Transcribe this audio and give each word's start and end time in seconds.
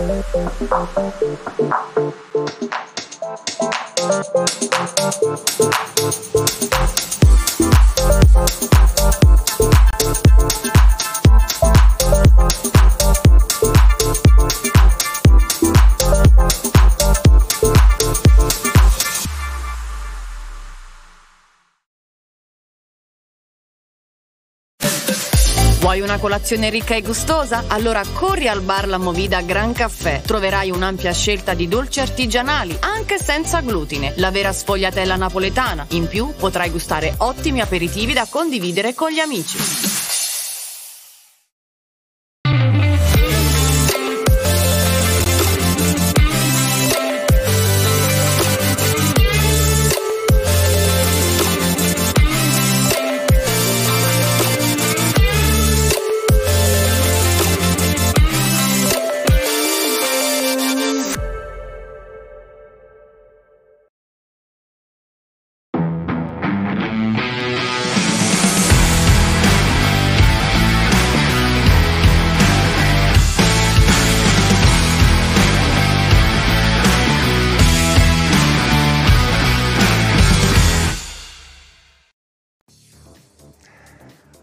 Thank 0.00 0.34
you. 9.24 9.29
Una 26.10 26.18
colazione 26.18 26.70
ricca 26.70 26.96
e 26.96 27.02
gustosa? 27.02 27.64
Allora 27.68 28.02
corri 28.12 28.48
al 28.48 28.62
bar 28.62 28.88
La 28.88 28.98
Movida 28.98 29.40
Gran 29.42 29.72
Caffè. 29.72 30.22
Troverai 30.22 30.70
un'ampia 30.70 31.12
scelta 31.12 31.54
di 31.54 31.68
dolci 31.68 32.00
artigianali, 32.00 32.76
anche 32.80 33.16
senza 33.16 33.60
glutine. 33.60 34.14
La 34.16 34.32
vera 34.32 34.52
sfogliatella 34.52 35.14
napoletana. 35.14 35.86
In 35.90 36.08
più 36.08 36.34
potrai 36.36 36.70
gustare 36.70 37.14
ottimi 37.18 37.60
aperitivi 37.60 38.12
da 38.12 38.26
condividere 38.28 38.92
con 38.92 39.10
gli 39.10 39.20
amici. 39.20 39.99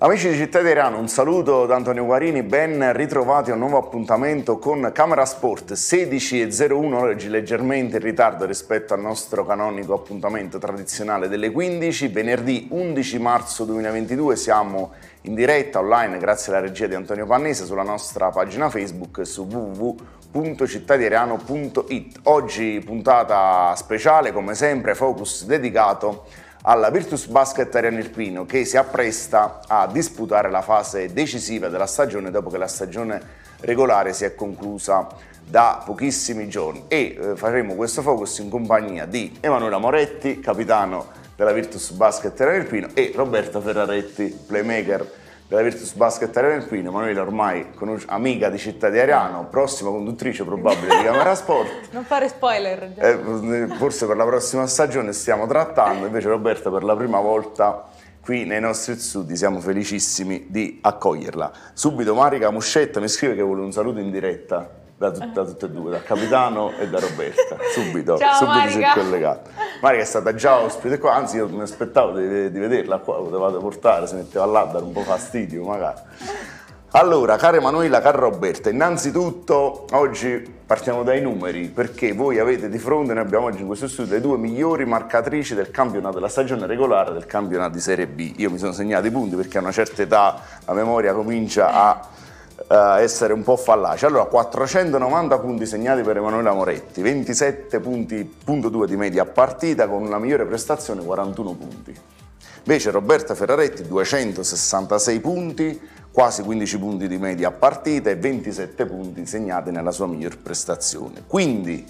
Amici 0.07 0.29
di 0.29 0.37
Città 0.37 0.61
Tirano, 0.61 0.99
un 0.99 1.09
saluto 1.09 1.65
da 1.65 1.75
Antonio 1.75 2.05
Guarini, 2.05 2.41
ben 2.41 2.93
ritrovati 2.93 3.51
a 3.51 3.55
un 3.55 3.59
nuovo 3.59 3.75
appuntamento 3.75 4.57
con 4.57 4.89
Camera 4.93 5.25
Sport 5.25 5.73
16.01, 5.73 6.93
oggi 6.93 7.27
leggermente 7.27 7.97
in 7.97 8.03
ritardo 8.03 8.45
rispetto 8.45 8.93
al 8.93 9.01
nostro 9.01 9.45
canonico 9.45 9.93
appuntamento 9.93 10.59
tradizionale 10.59 11.27
delle 11.27 11.51
15, 11.51 12.07
venerdì 12.07 12.69
11 12.71 13.19
marzo 13.19 13.65
2022 13.65 14.37
siamo 14.37 14.93
in 15.23 15.35
diretta 15.35 15.79
online 15.79 16.19
grazie 16.19 16.53
alla 16.53 16.61
regia 16.61 16.87
di 16.87 16.95
Antonio 16.95 17.25
Pannese 17.25 17.65
sulla 17.65 17.83
nostra 17.83 18.29
pagina 18.29 18.69
Facebook 18.69 19.27
su 19.27 19.43
www.cittadiriano.it. 19.43 22.19
Oggi 22.23 22.81
puntata 22.85 23.75
speciale 23.75 24.31
come 24.31 24.55
sempre, 24.55 24.95
focus 24.95 25.43
dedicato 25.43 26.45
alla 26.69 26.89
Virtus 26.89 27.27
Basket 27.27 27.73
Ariano 27.73 27.97
Irpino 27.97 28.45
che 28.45 28.65
si 28.65 28.75
appresta 28.75 29.61
a 29.67 29.87
disputare 29.87 30.49
la 30.49 30.61
fase 30.61 31.13
decisiva 31.13 31.69
della 31.69 31.85
stagione 31.85 32.29
dopo 32.29 32.49
che 32.49 32.57
la 32.57 32.67
stagione 32.67 33.21
regolare 33.61 34.11
si 34.11 34.25
è 34.25 34.35
conclusa 34.35 35.07
da 35.45 35.81
pochissimi 35.85 36.49
giorni. 36.49 36.83
E 36.89 37.17
eh, 37.17 37.35
faremo 37.37 37.75
questo 37.75 38.01
focus 38.01 38.39
in 38.39 38.49
compagnia 38.49 39.05
di 39.05 39.37
Emanuela 39.39 39.77
Moretti, 39.77 40.41
capitano 40.41 41.07
della 41.37 41.53
Virtus 41.53 41.91
Basket 41.91 42.39
Ariano 42.41 42.63
Irpino 42.63 42.89
e 42.93 43.13
Roberto 43.15 43.61
Ferraretti, 43.61 44.37
playmaker 44.45 45.09
della 45.47 45.61
Virtus 45.61 45.93
Basket 45.93 46.35
Arena 46.35 46.55
Irpino, 46.55 46.89
Emanuele 46.89 47.19
ormai 47.19 47.65
amica 48.07 48.49
di 48.49 48.57
Città 48.57 48.89
di 48.89 48.99
Ariano, 48.99 49.47
prossima 49.49 49.89
conduttrice 49.89 50.43
probabile 50.43 50.97
di 50.97 51.03
Camera 51.03 51.35
Sport. 51.35 51.89
non 51.91 52.03
fare 52.03 52.27
spoiler. 52.27 52.91
Eh, 52.97 53.67
forse 53.77 54.05
per 54.05 54.17
la 54.17 54.25
prossima 54.25 54.67
stagione 54.67 55.13
stiamo 55.13 55.47
trattando, 55.47 56.05
invece 56.05 56.27
Roberta 56.27 56.69
per 56.69 56.83
la 56.83 56.95
prima 56.95 57.19
volta 57.19 57.85
qui 58.19 58.43
nei 58.43 58.59
nostri 58.59 58.97
studi 58.99 59.37
siamo 59.37 59.61
felicissimi 59.61 60.47
di 60.49 60.79
accoglierla. 60.81 61.51
Subito 61.71 62.13
Marica 62.13 62.51
Muscetta 62.51 62.99
mi 62.99 63.07
scrive 63.07 63.35
che 63.35 63.41
vuole 63.41 63.61
un 63.61 63.71
saluto 63.71 63.99
in 63.99 64.11
diretta 64.11 64.85
da, 64.97 65.09
da 65.11 65.45
tutte 65.45 65.65
e 65.65 65.69
due, 65.69 65.91
da 65.91 66.01
Capitano 66.01 66.71
e 66.77 66.89
da 66.89 66.99
Roberta. 66.99 67.57
Subito, 67.71 68.17
Ciao, 68.17 68.33
subito 68.33 68.57
Marica. 68.57 68.93
si 68.93 68.99
è 68.99 69.01
collegato. 69.01 69.49
Marica 69.81 70.01
è 70.01 70.05
stata 70.05 70.33
già 70.33 70.57
ospite 70.59 70.97
qua, 70.97 71.13
anzi 71.13 71.37
io 71.37 71.47
mi 71.47 71.61
aspettavo 71.61 72.17
di, 72.17 72.51
di 72.51 72.59
vederla 72.59 72.97
qua, 72.97 73.17
potevate 73.17 73.57
portare, 73.57 74.07
si 74.07 74.15
metteva 74.15 74.45
là 74.45 74.61
a 74.61 74.65
dare 74.65 74.83
un 74.83 74.91
po' 74.91 75.01
fastidio 75.01 75.63
magari. 75.63 75.99
Allora, 76.91 77.35
cara 77.35 77.57
Emanuela, 77.57 78.01
cara 78.01 78.17
Roberta, 78.17 78.69
innanzitutto 78.69 79.85
oggi 79.91 80.55
partiamo 80.65 81.03
dai 81.03 81.21
numeri 81.21 81.67
perché 81.67 82.13
voi 82.13 82.39
avete 82.39 82.69
di 82.69 82.79
fronte, 82.79 83.13
noi 83.13 83.23
abbiamo 83.23 83.45
oggi 83.45 83.59
in 83.59 83.67
questo 83.67 83.87
studio 83.87 84.13
le 84.13 84.21
due 84.21 84.37
migliori 84.37 84.85
marcatrici 84.85 85.53
del 85.53 85.69
campionato 85.69 86.15
della 86.15 86.29
stagione 86.29 86.65
regolare 86.65 87.11
del 87.13 87.25
campionato 87.25 87.73
di 87.73 87.81
Serie 87.81 88.07
B. 88.07 88.33
Io 88.37 88.49
mi 88.49 88.57
sono 88.57 88.71
segnato 88.71 89.05
i 89.05 89.11
punti 89.11 89.35
perché 89.35 89.59
a 89.59 89.61
una 89.61 89.71
certa 89.71 90.01
età 90.01 90.39
la 90.65 90.73
memoria 90.73 91.13
comincia 91.13 91.71
a 91.71 92.07
eh, 92.67 93.01
essere 93.01 93.33
un 93.33 93.43
po' 93.43 93.55
fallace. 93.55 94.05
Allora, 94.05 94.25
490 94.25 95.39
punti 95.39 95.65
segnati 95.65 96.01
per 96.01 96.17
Emanuela 96.17 96.53
Moretti, 96.53 97.01
27 97.01 97.79
punti, 97.79 98.23
punto 98.23 98.69
2 98.69 98.87
di 98.87 98.95
media 98.95 99.25
partita 99.25 99.87
con 99.87 100.03
una 100.03 100.19
migliore 100.19 100.45
prestazione 100.45 101.03
41 101.03 101.53
punti. 101.53 101.95
Invece 102.63 102.91
Roberta 102.91 103.33
Ferraretti 103.33 103.87
266 103.87 105.19
punti, 105.21 105.79
quasi 106.11 106.41
15 106.41 106.79
punti 106.79 107.07
di 107.07 107.17
media 107.17 107.49
partita 107.51 108.09
e 108.09 108.17
27 108.17 108.85
punti 108.85 109.25
segnati 109.25 109.71
nella 109.71 109.91
sua 109.91 110.07
miglior 110.07 110.37
prestazione. 110.37 111.23
Quindi 111.25 111.85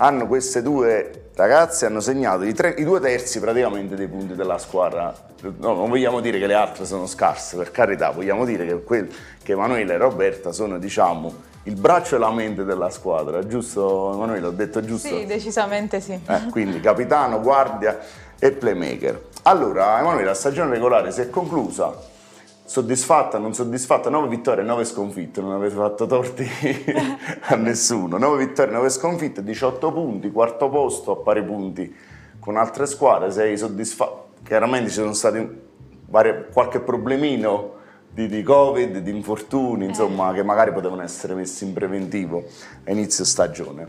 hanno 0.00 0.26
queste 0.26 0.62
due 0.62 1.30
ragazze 1.34 1.86
hanno 1.86 2.00
segnato 2.00 2.42
i, 2.42 2.52
tre- 2.52 2.74
i 2.78 2.84
due 2.84 2.98
terzi 3.00 3.38
praticamente 3.38 3.94
dei 3.94 4.08
punti 4.08 4.34
della 4.34 4.58
squadra. 4.58 5.14
No, 5.58 5.74
non 5.74 5.88
vogliamo 5.88 6.20
dire 6.20 6.38
che 6.38 6.46
le 6.46 6.54
altre 6.54 6.84
sono 6.84 7.06
scarse, 7.06 7.56
per 7.56 7.70
carità, 7.70 8.10
vogliamo 8.10 8.44
dire 8.44 8.66
che, 8.66 8.82
quel- 8.82 9.08
che 9.42 9.52
Emanuele 9.52 9.94
e 9.94 9.96
Roberta 9.96 10.52
sono, 10.52 10.78
diciamo, 10.78 11.46
il 11.64 11.74
braccio 11.74 12.16
e 12.16 12.18
la 12.18 12.30
mente 12.30 12.64
della 12.64 12.90
squadra, 12.90 13.46
giusto 13.46 14.14
Emanuele? 14.14 14.46
Ho 14.46 14.50
detto 14.52 14.84
giusto? 14.84 15.08
Sì, 15.08 15.26
decisamente 15.26 16.00
sì. 16.00 16.12
Eh, 16.12 16.48
quindi 16.50 16.80
capitano, 16.80 17.40
guardia 17.40 17.98
e 18.38 18.52
playmaker. 18.52 19.20
Allora, 19.42 19.98
Emanuele, 19.98 20.26
la 20.26 20.34
stagione 20.34 20.70
regolare 20.70 21.12
si 21.12 21.20
è 21.20 21.30
conclusa. 21.30 22.16
Soddisfatta, 22.68 23.38
non 23.38 23.54
soddisfatta? 23.54 24.10
9 24.10 24.28
vittorie, 24.28 24.62
9 24.62 24.84
sconfitte, 24.84 25.40
non 25.40 25.52
avete 25.52 25.74
fatto 25.74 26.04
torti 26.04 26.46
a 27.48 27.54
nessuno. 27.54 28.18
9 28.18 28.44
vittorie, 28.44 28.74
9 28.74 28.90
sconfitte, 28.90 29.42
18 29.42 29.90
punti, 29.90 30.30
quarto 30.30 30.68
posto 30.68 31.12
a 31.12 31.16
pari 31.16 31.42
punti 31.42 31.96
con 32.38 32.58
altre 32.58 32.84
squadre. 32.84 33.30
Sei 33.30 33.56
soddisfatto? 33.56 34.32
Chiaramente 34.44 34.90
ci 34.90 34.96
sono 34.96 35.14
stati 35.14 35.48
varie- 36.08 36.48
qualche 36.52 36.80
problemino 36.80 37.72
di, 38.10 38.28
di 38.28 38.42
Covid, 38.42 38.98
di 38.98 39.16
infortuni, 39.16 39.86
insomma, 39.86 40.34
che 40.34 40.42
magari 40.42 40.70
potevano 40.70 41.00
essere 41.00 41.32
messi 41.32 41.64
in 41.64 41.72
preventivo 41.72 42.44
a 42.84 42.90
inizio 42.90 43.24
stagione. 43.24 43.86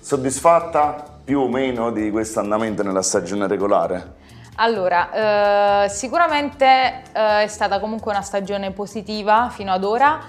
Soddisfatta 0.00 1.18
più 1.24 1.40
o 1.40 1.48
meno 1.48 1.90
di 1.90 2.10
questo 2.10 2.40
andamento 2.40 2.82
nella 2.82 3.00
stagione 3.00 3.46
regolare? 3.46 4.18
Allora, 4.62 5.84
eh, 5.84 5.88
sicuramente 5.88 7.02
eh, 7.14 7.44
è 7.44 7.46
stata 7.46 7.80
comunque 7.80 8.10
una 8.10 8.20
stagione 8.20 8.72
positiva 8.72 9.48
fino 9.50 9.72
ad 9.72 9.84
ora. 9.84 10.20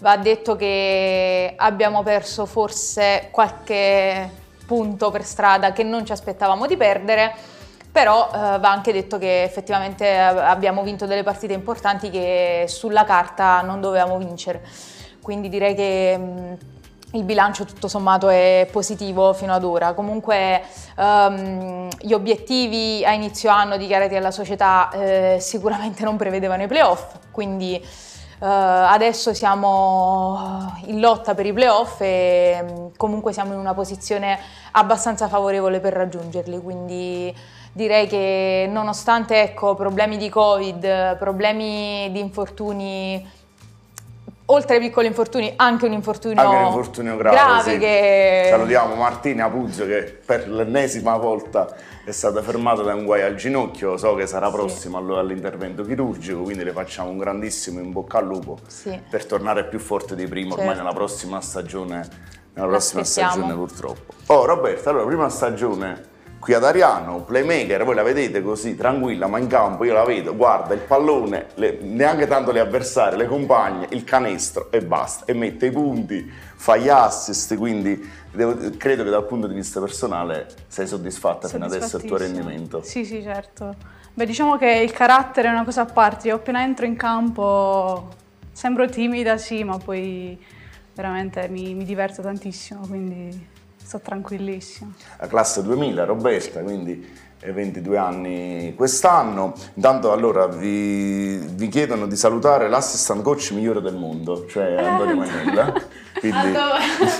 Va 0.00 0.16
detto 0.16 0.56
che 0.56 1.52
abbiamo 1.54 2.02
perso 2.02 2.46
forse 2.46 3.28
qualche 3.30 4.30
punto 4.66 5.10
per 5.10 5.22
strada 5.22 5.72
che 5.72 5.82
non 5.82 6.06
ci 6.06 6.12
aspettavamo 6.12 6.66
di 6.66 6.78
perdere, 6.78 7.34
però 7.92 8.30
eh, 8.32 8.38
va 8.58 8.70
anche 8.70 8.90
detto 8.90 9.18
che 9.18 9.42
effettivamente 9.42 10.18
abbiamo 10.18 10.82
vinto 10.82 11.04
delle 11.04 11.22
partite 11.22 11.52
importanti 11.52 12.08
che 12.08 12.64
sulla 12.66 13.04
carta 13.04 13.60
non 13.60 13.82
dovevamo 13.82 14.16
vincere. 14.16 14.62
Quindi 15.20 15.50
direi 15.50 15.74
che 15.74 16.16
mh, 16.16 16.73
il 17.14 17.24
bilancio 17.24 17.64
tutto 17.64 17.88
sommato 17.88 18.28
è 18.28 18.68
positivo 18.70 19.32
fino 19.32 19.52
ad 19.52 19.64
ora. 19.64 19.94
Comunque 19.94 20.62
ehm, 20.96 21.88
gli 22.00 22.12
obiettivi 22.12 23.04
a 23.04 23.12
inizio 23.12 23.50
anno 23.50 23.76
dichiarati 23.76 24.14
alla 24.14 24.30
società 24.30 24.90
eh, 24.90 25.36
sicuramente 25.40 26.04
non 26.04 26.16
prevedevano 26.16 26.64
i 26.64 26.66
playoff, 26.66 27.16
quindi 27.30 27.76
eh, 27.76 28.46
adesso 28.46 29.32
siamo 29.32 30.72
in 30.86 31.00
lotta 31.00 31.34
per 31.34 31.46
i 31.46 31.52
playoff 31.52 32.00
e 32.00 32.62
mm, 32.62 32.86
comunque 32.96 33.32
siamo 33.32 33.52
in 33.52 33.58
una 33.58 33.74
posizione 33.74 34.38
abbastanza 34.72 35.28
favorevole 35.28 35.80
per 35.80 35.92
raggiungerli, 35.92 36.60
quindi 36.60 37.34
direi 37.72 38.06
che 38.06 38.68
nonostante 38.70 39.40
ecco, 39.40 39.74
problemi 39.74 40.16
di 40.16 40.28
Covid, 40.28 41.16
problemi 41.16 42.10
di 42.12 42.18
infortuni 42.20 43.42
oltre 44.46 44.74
ai 44.74 44.80
piccoli 44.80 45.06
infortuni, 45.06 45.52
anche 45.56 45.86
un 45.86 45.92
infortunio, 45.92 46.40
anche 46.42 46.56
un 46.56 46.66
infortunio 46.66 47.16
grave, 47.16 47.36
grave 47.36 47.72
sì. 47.72 47.78
che... 47.78 48.46
Salutiamo 48.50 48.94
Martina 48.94 49.48
Puzzo 49.48 49.86
che 49.86 50.18
per 50.24 50.48
l'ennesima 50.48 51.16
volta 51.16 51.74
è 52.04 52.10
stata 52.10 52.42
fermata 52.42 52.82
da 52.82 52.94
un 52.94 53.04
guaio 53.04 53.26
al 53.26 53.36
ginocchio, 53.36 53.96
so 53.96 54.14
che 54.14 54.26
sarà 54.26 54.50
prossima 54.50 55.02
sì. 55.04 55.12
all'intervento 55.12 55.82
chirurgico, 55.82 56.42
quindi 56.42 56.64
le 56.64 56.72
facciamo 56.72 57.10
un 57.10 57.18
grandissimo 57.18 57.80
in 57.80 57.92
bocca 57.92 58.18
al 58.18 58.26
lupo 58.26 58.58
sì. 58.66 59.00
per 59.08 59.24
tornare 59.24 59.64
più 59.64 59.78
forte 59.78 60.14
di 60.14 60.26
prima, 60.26 60.50
certo. 60.50 60.60
ormai 60.62 60.76
nella 60.76 60.92
prossima 60.92 61.40
stagione, 61.40 62.06
nella 62.52 62.68
prossima 62.68 63.04
stagione 63.04 63.54
purtroppo. 63.54 64.12
Oh 64.26 64.44
Roberta, 64.44 64.90
allora 64.90 65.06
prima 65.06 65.28
stagione 65.30 66.12
qui 66.44 66.52
ad 66.52 66.62
Ariano, 66.62 67.22
playmaker, 67.22 67.84
voi 67.84 67.94
la 67.94 68.02
vedete 68.02 68.42
così 68.42 68.76
tranquilla, 68.76 69.26
ma 69.26 69.38
in 69.38 69.46
campo 69.46 69.82
io 69.84 69.94
la 69.94 70.04
vedo, 70.04 70.36
guarda 70.36 70.74
il 70.74 70.80
pallone, 70.80 71.46
le, 71.54 71.78
neanche 71.80 72.26
tanto 72.26 72.52
le 72.52 72.60
avversarie, 72.60 73.16
le 73.16 73.26
compagne, 73.26 73.86
il 73.92 74.04
canestro 74.04 74.70
e 74.70 74.82
basta, 74.82 75.24
e 75.24 75.32
mette 75.32 75.64
i 75.64 75.70
punti, 75.70 76.30
fa 76.54 76.76
gli 76.76 76.90
assist, 76.90 77.56
quindi 77.56 77.98
devo, 78.30 78.58
credo 78.76 79.04
che 79.04 79.08
dal 79.08 79.24
punto 79.24 79.46
di 79.46 79.54
vista 79.54 79.80
personale 79.80 80.46
sei 80.66 80.86
soddisfatta 80.86 81.48
fino 81.48 81.64
adesso 81.64 81.96
del 81.96 82.06
tuo 82.06 82.18
rendimento. 82.18 82.82
Sì, 82.82 83.06
sì, 83.06 83.22
certo. 83.22 83.74
Beh, 84.12 84.26
diciamo 84.26 84.58
che 84.58 84.70
il 84.70 84.92
carattere 84.92 85.48
è 85.48 85.50
una 85.50 85.64
cosa 85.64 85.80
a 85.80 85.86
parte, 85.86 86.28
io 86.28 86.34
appena 86.34 86.62
entro 86.62 86.84
in 86.84 86.96
campo 86.96 88.08
sembro 88.52 88.86
timida, 88.86 89.38
sì, 89.38 89.64
ma 89.64 89.78
poi 89.78 90.38
veramente 90.94 91.48
mi, 91.48 91.72
mi 91.72 91.84
diverto 91.84 92.20
tantissimo, 92.20 92.86
quindi 92.86 93.52
sto 93.84 94.00
tranquillissima. 94.00 94.92
La 95.18 95.26
classe 95.26 95.62
2000, 95.62 96.04
Roberta, 96.04 96.60
quindi 96.60 97.22
22 97.52 97.98
anni 97.98 98.74
quest'anno. 98.74 99.52
Intanto 99.74 100.12
allora 100.12 100.46
vi, 100.46 101.36
vi, 101.36 101.68
chiedono 101.68 102.06
di 102.06 102.16
salutare 102.16 102.68
l'assistant 102.68 103.22
coach 103.22 103.50
migliore 103.52 103.82
del 103.82 103.94
mondo, 103.94 104.46
cioè 104.46 104.74
Antonio 104.76 105.16
Magnella. 105.16 105.72
Quindi... 106.18 106.52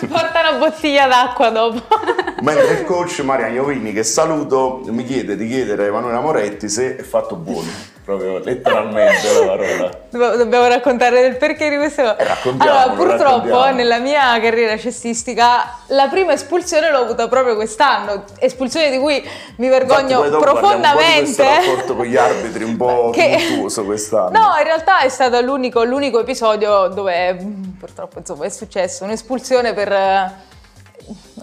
Porta 0.08 0.48
una 0.48 0.58
bottiglia 0.58 1.06
d'acqua 1.06 1.50
dopo. 1.50 1.82
Mentre 2.40 2.80
il 2.80 2.84
coach 2.84 3.20
Marian 3.20 3.52
Iovini, 3.52 3.92
che 3.92 4.02
saluto, 4.02 4.80
mi 4.86 5.04
chiede 5.04 5.36
di 5.36 5.46
chiedere 5.46 5.84
a 5.84 5.86
Emanuela 5.88 6.20
Moretti 6.20 6.68
se 6.68 6.96
è 6.96 7.02
fatto 7.02 7.36
buono 7.36 7.93
proprio 8.04 8.38
letteralmente 8.38 9.32
la 9.32 9.46
parola. 9.46 10.36
Dobbiamo 10.36 10.66
raccontare 10.68 11.22
del 11.22 11.36
perché 11.36 11.70
di 11.70 11.76
questo. 11.76 12.02
Eh, 12.18 12.26
allora, 12.58 12.90
purtroppo 12.94 13.72
nella 13.72 13.98
mia 13.98 14.38
carriera 14.40 14.76
cestistica 14.76 15.78
la 15.86 16.08
prima 16.08 16.34
espulsione 16.34 16.90
l'ho 16.90 16.98
avuta 16.98 17.26
proprio 17.28 17.54
quest'anno, 17.54 18.24
espulsione 18.38 18.90
di 18.90 18.98
cui 18.98 19.26
mi 19.56 19.68
vergogno 19.68 20.22
Infatti, 20.22 20.44
profondamente. 20.44 21.42
Un 21.42 21.48
rapporto 21.48 21.96
con 21.96 22.04
gli 22.04 22.16
arbitri 22.16 22.64
un 22.64 22.76
po' 22.76 23.08
che... 23.14 23.36
tumultuoso 23.38 23.84
quest'anno. 23.84 24.38
No, 24.38 24.54
in 24.58 24.64
realtà 24.64 25.00
è 25.00 25.08
stato 25.08 25.40
l'unico, 25.40 25.82
l'unico 25.82 26.20
episodio 26.20 26.88
dove 26.88 27.36
purtroppo 27.78 28.18
insomma, 28.18 28.44
è 28.44 28.50
successo 28.50 29.04
un'espulsione 29.04 29.72
per 29.72 29.88
non 29.88 30.32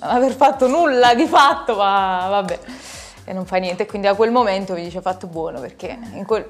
aver 0.02 0.34
fatto 0.34 0.68
nulla 0.68 1.16
di 1.16 1.26
fatto, 1.26 1.76
ma 1.76 2.28
vabbè 2.30 2.60
e 3.32 3.34
non 3.34 3.46
fa 3.46 3.58
niente. 3.58 3.86
Quindi 3.86 4.08
a 4.08 4.14
quel 4.14 4.30
momento 4.30 4.74
vi 4.74 4.84
dice 4.84 5.02
fatto 5.02 5.26
buono 5.26 5.62
perché 5.62 5.98
quel... 6.26 6.46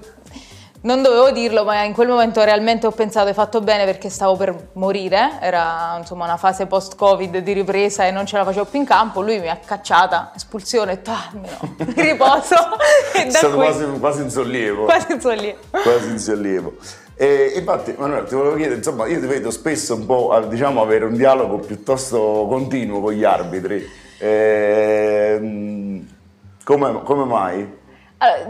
non 0.82 1.04
dovevo 1.04 1.30
dirlo, 1.30 1.64
ma 1.64 1.84
in 1.84 1.94
quel 1.94 2.08
momento 2.08 2.44
realmente 2.44 2.88
ho 2.88 2.92
pensato 2.92 3.28
hai 3.28 3.36
fatto 3.36 3.62
bene 3.62 3.86
perché 3.86 4.10
stavo 4.10 4.36
per 4.36 4.70
morire. 4.74 5.38
Era 5.40 5.96
insomma 6.00 6.26
una 6.26 6.38
fase 6.38 6.66
post-Covid 6.66 7.38
di 7.38 7.54
ripresa 7.54 8.08
e 8.08 8.12
non 8.12 8.26
ce 8.26 8.38
la 8.38 8.44
facevo 8.44 8.66
più 8.66 8.80
in 8.80 8.86
campo. 8.86 9.22
Lui 9.22 9.40
mi 9.40 9.48
ha 9.48 9.60
cacciata, 9.64 10.32
espulsione, 10.36 10.94
e 11.00 11.00
almeno 11.04 11.58
mi 11.78 12.02
riposo. 12.02 12.56
è 13.14 13.30
stato 13.30 13.56
qui... 13.56 13.66
quasi, 13.66 13.86
quasi, 14.00 14.22
un 14.22 14.30
sollievo. 14.32 14.86
Quasi 14.86 15.12
un 15.14 15.22
sollievo. 15.22 15.60
Quasi 15.70 16.10
un 16.10 16.18
sollievo. 16.18 16.74
E 17.14 17.54
infatti, 17.56 17.94
Manuel, 17.96 18.26
ti 18.26 18.34
volevo 18.34 18.56
chiedere, 18.56 18.78
insomma, 18.78 19.06
io 19.06 19.20
ti 19.20 19.28
vedo 19.28 19.52
spesso 19.52 19.94
un 19.94 20.08
po', 20.08 20.44
diciamo, 20.50 20.82
avere 20.82 21.06
un 21.06 21.16
dialogo 21.16 21.60
piuttosto 21.60 22.48
continuo 22.50 23.00
con 23.00 23.14
gli 23.14 23.24
arbitri. 23.24 23.88
E, 24.18 25.38
come, 26.64 27.02
come 27.04 27.26
mai? 27.26 27.80
Allora, 28.18 28.46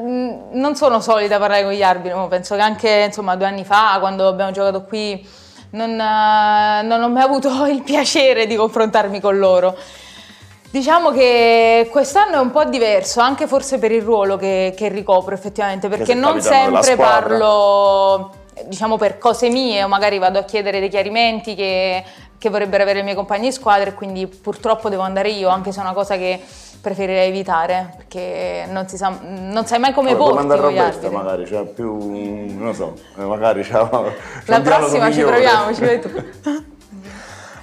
non 0.52 0.76
sono 0.76 1.00
solita 1.00 1.40
parlare 1.40 1.64
con 1.64 1.72
gli 1.72 1.84
arbitri, 1.84 2.18
ma 2.18 2.28
penso 2.28 2.56
che 2.56 2.62
anche 2.62 3.04
insomma, 3.08 3.36
due 3.36 3.48
anni 3.48 3.64
fa, 3.64 3.98
quando 4.00 4.28
abbiamo 4.28 4.52
giocato 4.52 4.84
qui, 4.84 5.26
non, 5.72 5.96
non 5.96 7.02
ho 7.02 7.10
mai 7.10 7.24
avuto 7.24 7.66
il 7.68 7.82
piacere 7.82 8.48
di 8.48 8.56
confrontarmi 8.56 9.20
con 9.20 9.38
loro. 9.38 9.76
Diciamo 10.70 11.12
che 11.12 11.90
quest'anno 11.92 12.36
è 12.36 12.40
un 12.40 12.52
po' 12.52 12.64
diverso, 12.66 13.20
anche 13.20 13.46
forse 13.46 13.78
per 13.78 13.92
il 13.92 14.02
ruolo 14.02 14.38
che, 14.38 14.74
che 14.76 14.88
ricopro 14.88 15.34
effettivamente, 15.34 15.90
perché 15.90 16.14
non 16.14 16.42
sempre 16.42 16.96
parlo 16.96 18.40
diciamo 18.66 18.98
per 18.98 19.18
cose 19.18 19.50
mie 19.50 19.84
o 19.84 19.88
magari 19.88 20.18
vado 20.18 20.40
a 20.40 20.44
chiedere 20.44 20.80
dei 20.80 20.90
chiarimenti 20.90 21.56
che, 21.56 22.04
che 22.38 22.50
vorrebbero 22.50 22.84
avere 22.84 23.00
i 23.00 23.04
miei 23.04 23.16
compagni 23.16 23.48
di 23.48 23.52
squadra 23.54 23.90
e 23.90 23.94
quindi 23.94 24.28
purtroppo 24.28 24.90
devo 24.90 25.02
andare 25.02 25.30
io, 25.30 25.50
anche 25.50 25.72
se 25.72 25.80
è 25.80 25.84
una 25.84 25.94
cosa 25.94 26.16
che 26.18 26.40
preferirei 26.82 27.30
evitare 27.30 27.94
perché 27.96 28.66
non, 28.70 28.88
si 28.88 28.98
sa, 28.98 29.16
non 29.22 29.66
sai 29.66 29.80
mai 29.80 29.94
come 29.94 30.16
porti 30.16 30.48
con 30.48 30.72
gli 30.72 30.78
arbitri. 30.78 31.10
magari, 31.10 31.46
cioè 31.46 31.64
più, 31.66 31.96
non 31.96 32.66
lo 32.66 32.74
so, 32.74 32.96
magari 33.16 33.62
c'è, 33.64 33.72
c'è 33.72 34.12
La 34.46 34.62
prossima 34.62 35.12
ci 35.12 35.22
proviamo, 35.22 35.74
ci 35.74 35.82
vedi 35.82 36.02
tu. 36.02 36.24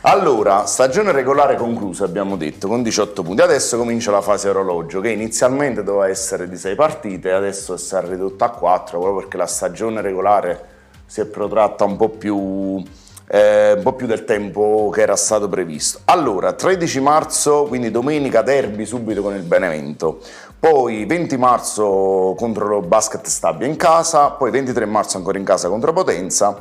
Allora, 0.03 0.65
stagione 0.65 1.11
regolare 1.11 1.57
conclusa, 1.57 2.05
abbiamo 2.05 2.37
detto, 2.37 2.69
con 2.69 2.83
18 2.83 3.21
punti. 3.25 3.43
Adesso 3.43 3.77
comincia 3.77 4.13
la 4.13 4.21
fase 4.21 4.49
orologio, 4.49 5.01
che 5.01 5.11
inizialmente 5.11 5.83
doveva 5.83 6.09
essere 6.09 6.49
di 6.49 6.57
6 6.57 6.77
partite, 6.77 7.33
adesso 7.33 7.77
si 7.77 7.95
è 7.97 8.03
ridotta 8.03 8.45
a 8.45 8.51
4, 8.51 9.01
proprio 9.01 9.21
perché 9.21 9.37
la 9.37 9.47
stagione 9.47 10.01
regolare 10.01 10.65
si 11.05 11.21
è 11.21 11.27
protratta 11.27 11.85
un 11.85 11.97
po' 11.97 12.11
più 12.11 12.81
eh, 13.29 13.75
un 13.77 13.83
po' 13.83 13.93
più 13.93 14.07
del 14.07 14.25
tempo 14.25 14.91
che 14.93 15.03
era 15.03 15.17
stato 15.17 15.49
previsto. 15.49 16.01
Allora, 16.07 16.53
13 16.53 17.01
marzo, 17.01 17.65
quindi 17.65 17.91
domenica 17.91 18.43
derby 18.43 18.87
subito 18.87 19.23
con 19.23 19.35
il 19.35 19.43
Benevento, 19.43 20.21
poi 20.59 21.05
20 21.05 21.37
marzo 21.37 22.35
contro 22.37 22.67
lo 22.67 22.81
Basket 22.81 23.25
Stabia 23.27 23.67
in 23.67 23.77
casa, 23.77 24.31
poi 24.31 24.51
23 24.51 24.87
marzo 24.87 25.19
ancora 25.19 25.39
in 25.39 25.45
casa 25.45 25.69
contro 25.69 25.93
Potenza 25.93 26.59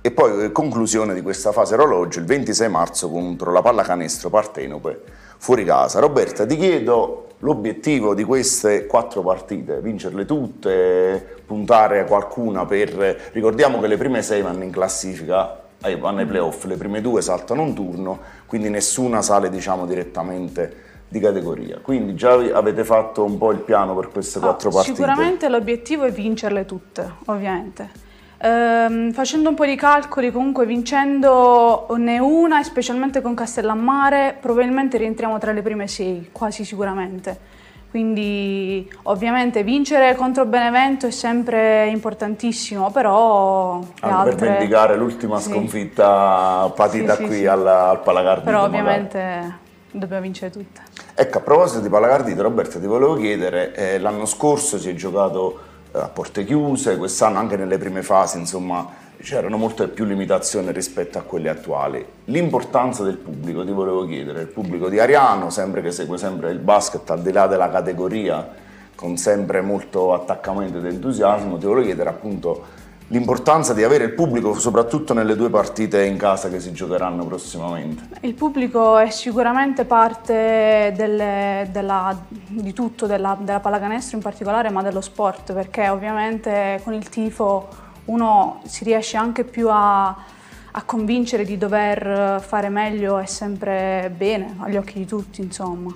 e 0.00 0.10
poi 0.10 0.44
eh, 0.44 0.52
conclusione 0.52 1.14
di 1.14 1.22
questa 1.22 1.52
fase 1.52 1.74
orologio 1.74 2.18
il 2.18 2.24
26 2.24 2.68
marzo 2.68 3.08
contro 3.10 3.50
la 3.50 3.62
pallacanestro 3.62 4.28
Partenope 4.28 5.02
fuori 5.38 5.64
casa. 5.64 6.00
Roberta, 6.00 6.44
ti 6.44 6.56
chiedo 6.56 7.26
l'obiettivo 7.38 8.14
di 8.14 8.24
queste 8.24 8.86
quattro 8.86 9.22
partite, 9.22 9.80
vincerle 9.80 10.24
tutte, 10.24 11.42
puntare 11.46 12.00
a 12.00 12.04
qualcuna 12.04 12.66
per... 12.66 13.30
Ricordiamo 13.32 13.80
che 13.80 13.86
le 13.86 13.96
prime 13.96 14.22
sei 14.22 14.42
vanno 14.42 14.64
in 14.64 14.70
classifica 14.72 15.67
vanno 15.98 16.20
ai 16.20 16.26
playoff, 16.26 16.64
le 16.64 16.76
prime 16.76 17.00
due 17.00 17.22
saltano 17.22 17.62
un 17.62 17.74
turno, 17.74 18.18
quindi 18.46 18.68
nessuna 18.68 19.22
sale 19.22 19.48
diciamo 19.50 19.86
direttamente 19.86 20.86
di 21.08 21.20
categoria. 21.20 21.78
Quindi 21.80 22.14
già 22.14 22.32
avete 22.32 22.84
fatto 22.84 23.24
un 23.24 23.38
po' 23.38 23.50
il 23.50 23.58
piano 23.58 23.94
per 23.94 24.08
queste 24.08 24.40
quattro 24.40 24.70
partite? 24.70 24.94
Sicuramente 24.94 25.48
l'obiettivo 25.48 26.04
è 26.04 26.10
vincerle 26.10 26.64
tutte, 26.64 27.10
ovviamente. 27.26 28.06
Ehm, 28.40 29.12
facendo 29.12 29.48
un 29.48 29.54
po' 29.54 29.64
di 29.64 29.74
calcoli, 29.74 30.30
comunque 30.30 30.66
vincendone 30.66 32.18
una, 32.18 32.62
specialmente 32.62 33.20
con 33.20 33.34
Castellammare, 33.34 34.36
probabilmente 34.40 34.98
rientriamo 34.98 35.38
tra 35.38 35.52
le 35.52 35.62
prime 35.62 35.88
sei, 35.88 36.28
quasi 36.30 36.64
sicuramente. 36.64 37.56
Quindi 37.90 38.88
ovviamente 39.04 39.62
vincere 39.62 40.14
contro 40.14 40.44
Benevento 40.44 41.06
è 41.06 41.10
sempre 41.10 41.88
importantissimo, 41.88 42.90
però... 42.90 43.76
Anche 43.76 43.94
altre... 44.00 44.34
per 44.34 44.48
vendicare 44.58 44.96
l'ultima 44.96 45.38
sì. 45.38 45.50
sconfitta 45.50 46.70
patita 46.74 47.16
sì, 47.16 47.22
sì, 47.22 47.28
qui 47.28 47.46
al, 47.46 47.66
al 47.66 48.02
Palagardito. 48.02 48.44
Però 48.44 48.64
ovviamente 48.64 49.18
magari. 49.18 49.52
dobbiamo 49.90 50.22
vincere 50.22 50.50
tutte. 50.50 50.82
Ecco, 51.14 51.38
a 51.38 51.40
proposito 51.40 51.80
di 51.80 51.88
Palagardito, 51.88 52.42
Roberto, 52.42 52.78
ti 52.78 52.86
volevo 52.86 53.16
chiedere, 53.16 53.74
eh, 53.74 53.98
l'anno 53.98 54.26
scorso 54.26 54.78
si 54.78 54.90
è 54.90 54.94
giocato 54.94 55.58
eh, 55.92 55.98
a 55.98 56.08
porte 56.08 56.44
chiuse, 56.44 56.98
quest'anno 56.98 57.38
anche 57.38 57.56
nelle 57.56 57.78
prime 57.78 58.02
fasi, 58.02 58.38
insomma 58.38 58.86
c'erano 59.20 59.56
molte 59.56 59.88
più 59.88 60.04
limitazioni 60.04 60.70
rispetto 60.72 61.18
a 61.18 61.22
quelle 61.22 61.48
attuali. 61.48 62.04
L'importanza 62.26 63.02
del 63.02 63.16
pubblico, 63.16 63.64
ti 63.64 63.72
volevo 63.72 64.06
chiedere, 64.06 64.42
il 64.42 64.46
pubblico 64.48 64.88
di 64.88 64.98
Ariano, 64.98 65.50
sempre 65.50 65.82
che 65.82 65.90
segue 65.90 66.18
sempre 66.18 66.50
il 66.50 66.58
basket 66.58 67.08
al 67.10 67.22
di 67.22 67.32
là 67.32 67.46
della 67.46 67.70
categoria, 67.70 68.48
con 68.94 69.16
sempre 69.16 69.60
molto 69.60 70.14
attaccamento 70.14 70.78
ed 70.78 70.86
entusiasmo, 70.86 71.58
ti 71.58 71.66
volevo 71.66 71.84
chiedere 71.84 72.08
appunto 72.08 72.76
l'importanza 73.10 73.72
di 73.72 73.82
avere 73.82 74.04
il 74.04 74.12
pubblico 74.12 74.52
soprattutto 74.54 75.14
nelle 75.14 75.34
due 75.34 75.48
partite 75.48 76.04
in 76.04 76.16
casa 76.16 76.48
che 76.48 76.60
si 76.60 76.72
giocheranno 76.72 77.24
prossimamente. 77.24 78.08
Il 78.20 78.34
pubblico 78.34 78.98
è 78.98 79.10
sicuramente 79.10 79.84
parte 79.84 80.92
delle, 80.94 81.68
della, 81.70 82.16
di 82.28 82.72
tutto, 82.72 83.06
della, 83.06 83.36
della 83.40 83.60
pallacanestro 83.60 84.16
in 84.16 84.22
particolare, 84.22 84.70
ma 84.70 84.82
dello 84.82 85.00
sport, 85.00 85.52
perché 85.52 85.88
ovviamente 85.88 86.80
con 86.84 86.92
il 86.92 87.08
tifo 87.08 87.86
uno 88.08 88.60
si 88.66 88.84
riesce 88.84 89.16
anche 89.16 89.44
più 89.44 89.68
a, 89.70 90.08
a 90.08 90.82
convincere 90.84 91.44
di 91.44 91.56
dover 91.56 92.40
fare 92.40 92.68
meglio 92.68 93.18
e 93.18 93.26
sempre 93.26 94.12
bene 94.14 94.56
agli 94.58 94.76
occhi 94.76 94.98
di 94.98 95.06
tutti, 95.06 95.40
insomma. 95.40 95.94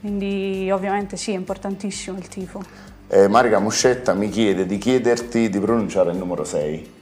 Quindi 0.00 0.70
ovviamente 0.70 1.16
sì, 1.16 1.32
è 1.32 1.36
importantissimo 1.36 2.16
il 2.18 2.28
tifo. 2.28 2.62
Eh, 3.08 3.28
Marica 3.28 3.58
Muscetta 3.58 4.14
mi 4.14 4.28
chiede 4.28 4.66
di 4.66 4.78
chiederti 4.78 5.48
di 5.48 5.58
pronunciare 5.58 6.10
il 6.10 6.16
numero 6.16 6.44
6. 6.44 6.94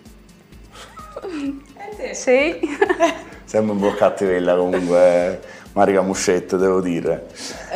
Sì. 1.95 2.13
sì. 2.13 2.61
Sembra 3.45 3.75
un 3.75 3.81
po' 3.81 3.95
cattivella 3.95 4.57
comunque 4.57 5.41
Marica 5.75 6.03
Muscetta, 6.03 6.57
devo 6.57 6.81
dire. 6.81 7.27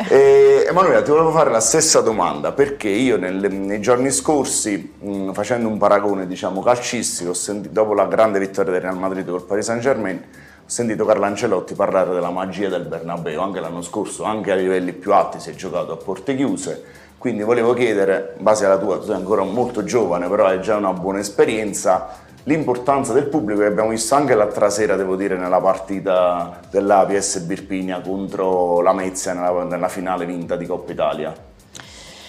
E, 0.09 0.65
Emanuela, 0.69 1.01
ti 1.01 1.11
volevo 1.11 1.31
fare 1.31 1.51
la 1.51 1.59
stessa 1.59 1.99
domanda, 1.99 2.53
perché 2.53 2.87
io 2.87 3.17
nel, 3.17 3.51
nei 3.51 3.81
giorni 3.81 4.09
scorsi, 4.09 4.93
mh, 4.99 5.33
facendo 5.33 5.67
un 5.67 5.77
paragone 5.77 6.25
diciamo, 6.25 6.61
calcistico, 6.61 7.33
sentito, 7.33 7.73
dopo 7.73 7.93
la 7.93 8.05
grande 8.05 8.39
vittoria 8.39 8.71
del 8.71 8.81
Real 8.81 8.97
Madrid 8.97 9.29
col 9.29 9.43
Paris 9.43 9.65
Saint 9.65 9.81
Germain, 9.81 10.15
ho 10.17 10.63
sentito 10.65 11.03
Carlo 11.03 11.25
Ancelotti 11.25 11.73
parlare 11.73 12.13
della 12.13 12.29
magia 12.29 12.69
del 12.69 12.85
Bernabeu, 12.85 13.41
anche 13.41 13.59
l'anno 13.59 13.81
scorso, 13.81 14.23
anche 14.23 14.53
a 14.53 14.55
livelli 14.55 14.93
più 14.93 15.11
alti 15.13 15.41
si 15.41 15.49
è 15.49 15.53
giocato 15.53 15.91
a 15.91 15.97
porte 15.97 16.37
chiuse, 16.37 16.81
quindi 17.17 17.43
volevo 17.43 17.73
chiedere, 17.73 18.35
in 18.37 18.43
base 18.43 18.65
alla 18.65 18.77
tua, 18.77 18.97
tu 18.97 19.07
sei 19.07 19.15
ancora 19.15 19.43
molto 19.43 19.83
giovane, 19.83 20.29
però 20.29 20.45
hai 20.45 20.61
già 20.61 20.77
una 20.77 20.93
buona 20.93 21.19
esperienza, 21.19 22.07
l'importanza 22.43 23.13
del 23.13 23.27
pubblico 23.27 23.61
che 23.61 23.67
abbiamo 23.67 23.89
visto 23.89 24.15
anche 24.15 24.35
l'altra 24.35 24.69
sera, 24.69 24.95
devo 24.95 25.15
dire, 25.15 25.37
nella 25.37 25.59
partita 25.59 26.59
della 26.69 27.05
PS 27.05 27.39
Birpinia 27.39 28.01
contro 28.01 28.81
la 28.81 28.93
Mezia 28.93 29.33
nella, 29.33 29.63
nella 29.63 29.89
finale 29.89 30.25
vinta 30.25 30.55
di 30.55 30.65
Coppa 30.65 30.91
Italia. 30.91 31.33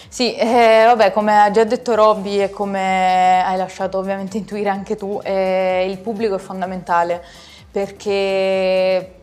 Sì, 0.07 0.35
eh, 0.35 0.83
vabbè, 0.85 1.13
come 1.13 1.41
ha 1.41 1.49
già 1.51 1.63
detto 1.63 1.95
Robby 1.95 2.41
e 2.41 2.49
come 2.49 3.43
hai 3.45 3.55
lasciato 3.55 3.97
ovviamente 3.97 4.37
intuire 4.37 4.67
anche 4.67 4.97
tu, 4.97 5.21
eh, 5.23 5.87
il 5.89 5.97
pubblico 5.99 6.35
è 6.35 6.39
fondamentale 6.39 7.23
perché 7.71 9.20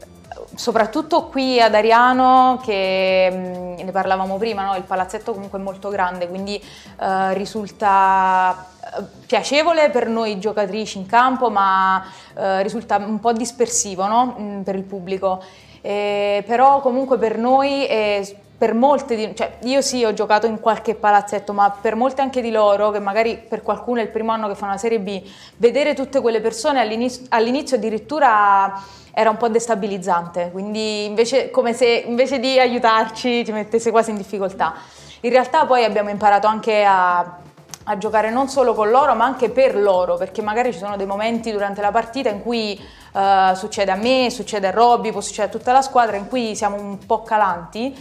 soprattutto 0.55 1.27
qui 1.27 1.61
ad 1.61 1.75
Ariano, 1.75 2.61
che 2.63 3.31
mh, 3.31 3.83
ne 3.85 3.91
parlavamo 3.91 4.37
prima, 4.37 4.65
no? 4.65 4.77
il 4.77 4.83
palazzetto 4.83 5.33
comunque 5.33 5.59
è 5.59 5.63
molto 5.63 5.89
grande, 5.89 6.29
quindi 6.29 6.57
eh, 7.01 7.35
risulta 7.35 8.67
eh, 8.81 9.03
piacevole 9.27 9.91
per 9.91 10.09
noi 10.09 10.39
giocatrici 10.39 10.99
in 10.99 11.07
campo, 11.07 11.51
ma 11.51 12.05
eh, 12.37 12.63
risulta 12.63 12.97
un 12.97 13.21
po' 13.21 13.33
dispersivo 13.33 14.07
no? 14.07 14.37
mm, 14.39 14.61
per 14.63 14.75
il 14.75 14.85
pubblico. 14.85 15.43
Eh, 15.81 16.43
però 16.47 16.81
comunque 16.81 17.19
per 17.19 17.39
noi 17.39 17.85
è 17.87 18.21
per 18.59 18.75
molte 18.75 19.15
di, 19.15 19.37
cioè 19.37 19.59
io 19.63 19.81
sì 19.81 20.05
ho 20.05 20.13
giocato 20.13 20.47
in 20.47 20.59
qualche 20.59 20.97
palazzetto, 20.97 21.53
ma 21.53 21.71
per 21.71 21.95
molte 21.95 22.23
anche 22.23 22.43
di 22.43 22.51
loro, 22.51 22.91
che 22.91 22.99
magari 22.99 23.37
per 23.37 23.63
qualcuno 23.63 24.01
è 24.01 24.03
il 24.03 24.09
primo 24.09 24.33
anno 24.33 24.49
che 24.49 24.57
fa 24.57 24.65
una 24.65 24.77
Serie 24.77 24.99
B, 24.99 25.23
vedere 25.59 25.95
tutte 25.95 26.21
quelle 26.21 26.41
persone 26.41 26.81
all'inizio, 26.81 27.27
all'inizio 27.29 27.77
addirittura 27.77 28.83
era 29.13 29.31
un 29.31 29.37
po' 29.37 29.49
destabilizzante, 29.49 30.51
quindi 30.51 31.05
invece, 31.05 31.51
come 31.51 31.73
se 31.73 31.87
invece 32.07 32.41
di 32.41 32.59
aiutarci 32.59 33.45
ci 33.45 33.53
mettesse 33.53 33.93
quasi 33.93 34.11
in 34.11 34.17
difficoltà. 34.17 34.75
In 35.21 35.31
realtà 35.31 35.65
poi 35.65 35.85
abbiamo 35.85 36.11
imparato 36.11 36.49
anche 36.49 36.85
a 36.85 37.47
a 37.91 37.97
giocare 37.97 38.31
non 38.31 38.49
solo 38.49 38.75
con 38.75 38.91
loro 38.91 39.15
ma 39.15 39.25
anche 39.25 39.49
per 39.49 39.75
loro, 39.75 40.17
perché 40.17 40.43
magari 40.43 40.73
ci 40.73 40.79
sono 40.79 40.97
dei 40.97 41.07
momenti 41.07 41.51
durante 41.51 41.81
la 41.81 41.91
partita 41.91 42.29
in 42.29 42.43
cui 42.43 42.79
uh, 43.13 43.55
succede 43.55 43.91
a 43.91 43.95
me, 43.95 44.29
succede 44.31 44.67
a 44.67 44.71
Robby, 44.71 45.11
può 45.11 45.23
succedere 45.23 45.49
a 45.49 45.59
tutta 45.59 45.73
la 45.73 45.81
squadra, 45.81 46.17
in 46.17 46.29
cui 46.29 46.55
siamo 46.55 46.77
un 46.77 46.99
po' 47.07 47.23
calanti 47.23 47.97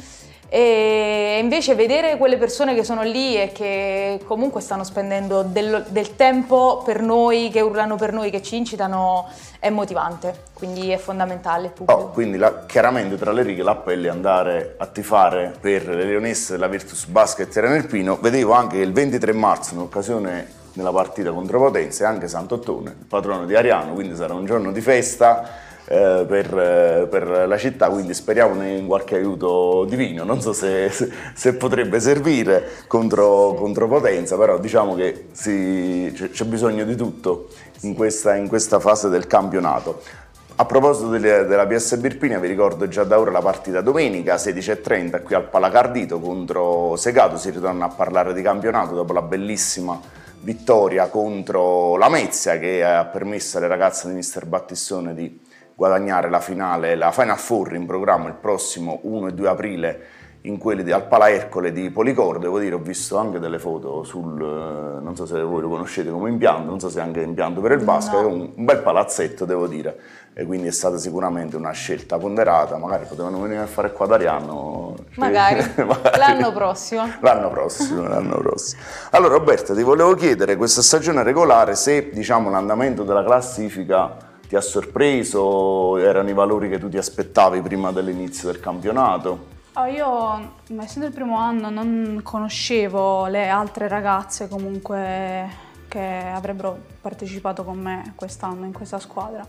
e 0.49 1.39
invece 1.41 1.75
vedere 1.75 2.15
quelle 2.15 2.37
persone 2.37 2.73
che 2.73 2.83
sono 2.83 3.03
lì 3.03 3.35
e 3.35 3.51
che 3.51 4.21
comunque 4.25 4.61
stanno 4.61 4.85
spendendo 4.85 5.43
del, 5.43 5.85
del, 5.89 6.15
tempo 6.15 6.81
per 6.85 7.01
noi, 7.01 7.49
che 7.51 7.59
urlano 7.59 7.97
per 7.97 8.13
noi, 8.13 8.29
che 8.29 8.41
ci 8.41 8.55
incitano, 8.55 9.27
è 9.59 9.69
motivante, 9.69 10.43
quindi 10.53 10.89
è 10.91 10.97
fondamentale. 10.97 11.73
Oh, 11.85 12.09
quindi 12.11 12.37
la, 12.37 12.65
chiaramente 12.65 13.17
tra 13.17 13.33
le 13.33 13.43
righe 13.43 13.61
l'appello 13.61 14.07
è 14.07 14.09
andare 14.09 14.75
a 14.77 14.85
tifare 14.85 15.53
per 15.59 15.85
le 15.85 16.05
leonesse 16.05 16.53
della 16.53 16.67
Virtus 16.67 17.05
Basket 17.07 17.85
Pino. 17.87 18.17
Vedevo 18.21 18.53
anche 18.53 18.77
che 18.77 18.83
il 18.83 18.93
23 18.93 19.33
marzo, 19.33 19.73
in 19.73 19.81
occasione 19.81 20.47
della 20.71 20.91
partita 20.91 21.31
contro 21.31 21.59
Potenza, 21.59 22.05
è 22.05 22.07
anche 22.07 22.29
Sant'Ottone, 22.29 22.95
il 22.99 23.05
patrono 23.05 23.45
di 23.45 23.55
Ariano, 23.55 23.93
quindi 23.93 24.15
sarà 24.15 24.33
un 24.33 24.45
giorno 24.45 24.71
di 24.71 24.79
festa 24.79 25.65
eh, 25.89 26.25
per, 26.27 26.57
eh, 26.57 27.07
per, 27.09 27.45
la 27.47 27.57
città, 27.57 27.89
quindi 27.89 28.13
speriamo 28.13 28.61
in 28.63 28.87
qualche 28.87 29.15
aiuto 29.15 29.85
divino. 29.85 30.25
Non 30.25 30.41
so 30.41 30.51
se, 30.51 30.91
se 31.33 31.53
potrebbe 31.55 31.99
servire 31.99 32.69
contro, 32.87 33.53
contro, 33.53 33.87
Potenza, 33.87 34.37
però 34.37 34.59
diciamo 34.59 34.95
che 34.95 35.27
si, 35.31 36.13
c'è 36.31 36.43
bisogno 36.43 36.83
di 36.83 36.95
tutto 36.95 37.47
in 37.81 37.93
questa, 37.93 38.35
in 38.35 38.49
questa 38.49 38.79
fase 38.79 39.07
del 39.07 39.27
campionato. 39.27 40.01
A 40.59 40.65
proposito 40.65 41.07
delle, 41.09 41.45
della 41.45 41.67
PS 41.67 41.95
Birpinia, 41.97 42.39
vi 42.39 42.47
ricordo 42.47 42.87
già 42.87 43.03
da 43.03 43.19
ora 43.19 43.31
la 43.31 43.41
partita 43.41 43.79
domenica 43.79 44.35
16.30 44.35 45.21
qui 45.21 45.35
al 45.35 45.47
Palacardito 45.47 46.19
contro 46.19 46.95
Segato, 46.97 47.37
si 47.37 47.51
ritorna 47.51 47.85
a 47.85 47.89
parlare 47.89 48.33
di 48.33 48.41
campionato 48.41 48.95
dopo 48.95 49.13
la 49.13 49.21
bellissima 49.21 50.01
vittoria 50.41 51.07
contro 51.07 51.95
la 51.97 52.09
Mezia 52.09 52.57
che 52.57 52.83
ha 52.83 53.05
permesso 53.05 53.57
alle 53.57 53.67
ragazze 53.67 54.07
di 54.07 54.15
Mister 54.15 54.45
Battistone 54.45 55.13
di 55.13 55.45
guadagnare 55.77 56.27
la 56.31 56.39
finale, 56.39 56.95
la 56.95 57.11
Final 57.11 57.37
Four 57.37 57.75
in 57.75 57.85
programma 57.85 58.27
il 58.29 58.33
prossimo 58.33 58.97
1 59.03 59.27
e 59.27 59.33
2 59.33 59.47
aprile 59.47 60.01
in 60.41 60.57
quelli 60.57 60.83
di, 60.83 60.91
al 60.91 61.07
Pala 61.07 61.29
Ercole 61.29 61.71
di 61.71 61.91
Policor, 61.91 62.39
devo 62.39 62.57
dire 62.57 62.73
ho 62.73 62.79
visto 62.79 63.17
anche 63.17 63.37
delle 63.37 63.59
foto 63.59 64.03
sul, 64.03 64.41
eh, 64.41 65.03
non 65.03 65.15
so 65.15 65.27
se 65.27 65.39
voi 65.39 65.61
lo 65.61 65.69
conoscete 65.69 66.09
come 66.09 66.29
impianto, 66.29 66.67
non 66.67 66.79
so 66.79 66.89
se 66.89 66.99
è 66.99 67.03
anche 67.03 67.21
impianto 67.21 67.61
per 67.61 67.73
il 67.73 67.83
basket, 67.83 68.21
no. 68.21 68.21
è 68.21 68.25
un, 68.25 68.51
un, 68.55 68.65
bel 68.65 68.79
palazzetto 68.79 69.45
devo 69.45 69.67
dire 69.67 69.99
e 70.33 70.45
quindi 70.45 70.67
è 70.67 70.71
stata 70.71 70.97
sicuramente 70.97 71.57
una 71.57 71.71
scelta 71.71 72.17
ponderata, 72.17 72.77
magari 72.77 73.05
potevano 73.05 73.39
venire 73.41 73.61
a 73.61 73.67
fare 73.67 73.91
qua 73.91 74.05
ad 74.05 74.13
Ariano. 74.13 74.95
Magari, 75.17 75.63
magari. 75.85 76.17
l'anno 76.17 76.51
prossimo. 76.53 77.03
L'anno 77.19 77.49
prossimo, 77.49 78.01
l'anno 78.01 78.37
prossimo. 78.37 78.81
Allora 79.11 79.35
Roberta 79.35 79.75
ti 79.75 79.83
volevo 79.83 80.15
chiedere 80.15 80.55
questa 80.55 80.81
stagione 80.81 81.21
regolare 81.21 81.75
se 81.75 82.09
diciamo 82.09 82.49
l'andamento 82.49 83.03
della 83.03 83.23
classifica 83.23 84.26
ti 84.47 84.55
ha 84.55 84.61
sorpreso? 84.61 85.97
Erano 85.97 86.29
i 86.29 86.33
valori 86.33 86.69
che 86.69 86.79
tu 86.79 86.89
ti 86.89 86.97
aspettavi 86.97 87.61
prima 87.61 87.91
dell'inizio 87.91 88.51
del 88.51 88.59
campionato? 88.59 89.55
Oh, 89.73 89.85
io, 89.85 90.53
essendo 90.79 91.07
il 91.07 91.13
primo 91.13 91.37
anno, 91.37 91.69
non 91.69 92.21
conoscevo 92.23 93.27
le 93.27 93.47
altre 93.47 93.87
ragazze 93.87 94.47
comunque 94.47 95.65
che 95.87 96.23
avrebbero 96.33 96.77
partecipato 96.99 97.63
con 97.63 97.77
me 97.77 98.13
quest'anno 98.15 98.65
in 98.65 98.73
questa 98.73 98.99
squadra. 98.99 99.45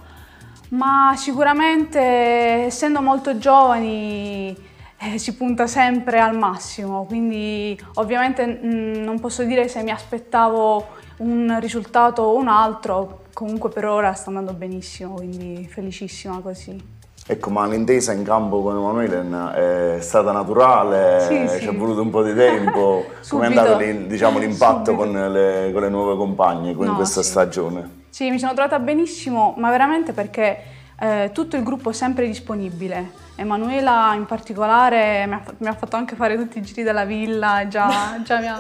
Ma 0.70 1.14
sicuramente, 1.16 1.98
essendo 1.98 3.00
molto 3.00 3.38
giovani, 3.38 4.54
eh, 4.98 5.18
si 5.18 5.34
punta 5.34 5.66
sempre 5.66 6.20
al 6.20 6.36
massimo, 6.36 7.04
quindi 7.04 7.80
ovviamente 7.94 8.44
mh, 8.44 8.66
mm, 8.66 9.02
non 9.04 9.20
posso 9.20 9.44
dire 9.44 9.68
se 9.68 9.82
mi 9.82 9.90
aspettavo 9.90 10.88
un 11.18 11.56
risultato 11.60 12.22
o 12.22 12.36
un 12.36 12.48
altro, 12.48 13.26
comunque 13.38 13.70
per 13.70 13.84
ora 13.84 14.14
sta 14.14 14.30
andando 14.30 14.52
benissimo, 14.52 15.14
quindi 15.14 15.64
felicissima 15.70 16.40
così. 16.40 16.96
Ecco, 17.24 17.50
ma 17.50 17.68
l'intesa 17.68 18.12
in 18.12 18.24
campo 18.24 18.62
con 18.62 18.76
Emanuele 18.76 19.96
è 19.96 20.00
stata 20.00 20.32
naturale, 20.32 21.20
sì, 21.20 21.60
ci 21.60 21.68
è 21.68 21.72
voluto 21.72 22.02
un 22.02 22.10
po' 22.10 22.24
di 22.24 22.34
tempo. 22.34 23.04
Come 23.28 23.44
è 23.44 23.46
andato 23.46 23.76
diciamo, 24.08 24.40
l'impatto 24.40 24.96
con 24.96 25.12
le, 25.12 25.70
con 25.72 25.82
le, 25.82 25.88
nuove 25.88 26.16
compagne 26.16 26.72
no, 26.72 26.84
in 26.84 26.94
questa 26.96 27.22
sì. 27.22 27.30
stagione? 27.30 28.06
Sì, 28.08 28.28
mi 28.28 28.40
sono 28.40 28.54
trovata 28.54 28.80
benissimo, 28.80 29.54
ma 29.56 29.70
veramente 29.70 30.12
perché 30.12 30.58
eh, 31.00 31.30
tutto 31.32 31.56
il 31.56 31.62
gruppo 31.62 31.90
è 31.90 31.92
sempre 31.92 32.26
disponibile. 32.26 33.26
Emanuela 33.36 34.14
in 34.14 34.26
particolare 34.26 35.26
mi 35.26 35.34
ha, 35.34 35.42
mi 35.58 35.68
ha, 35.68 35.74
fatto 35.74 35.94
anche 35.94 36.16
fare 36.16 36.36
tutti 36.36 36.58
i 36.58 36.62
giri 36.62 36.82
della 36.82 37.04
villa, 37.04 37.68
già, 37.68 38.20
già 38.24 38.40
mi 38.40 38.48
ha... 38.48 38.56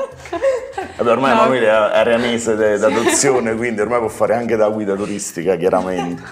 Vabbè, 0.96 1.10
ormai 1.10 1.34
no. 1.34 1.40
Emanuele 1.40 1.66
è 1.66 1.70
arenese 1.70 2.54
d'adozione, 2.54 3.54
quindi 3.56 3.80
ormai 3.80 3.98
può 3.98 4.08
fare 4.08 4.34
anche 4.34 4.54
da 4.54 4.68
guida 4.68 4.94
turistica, 4.94 5.56
chiaramente. 5.56 6.22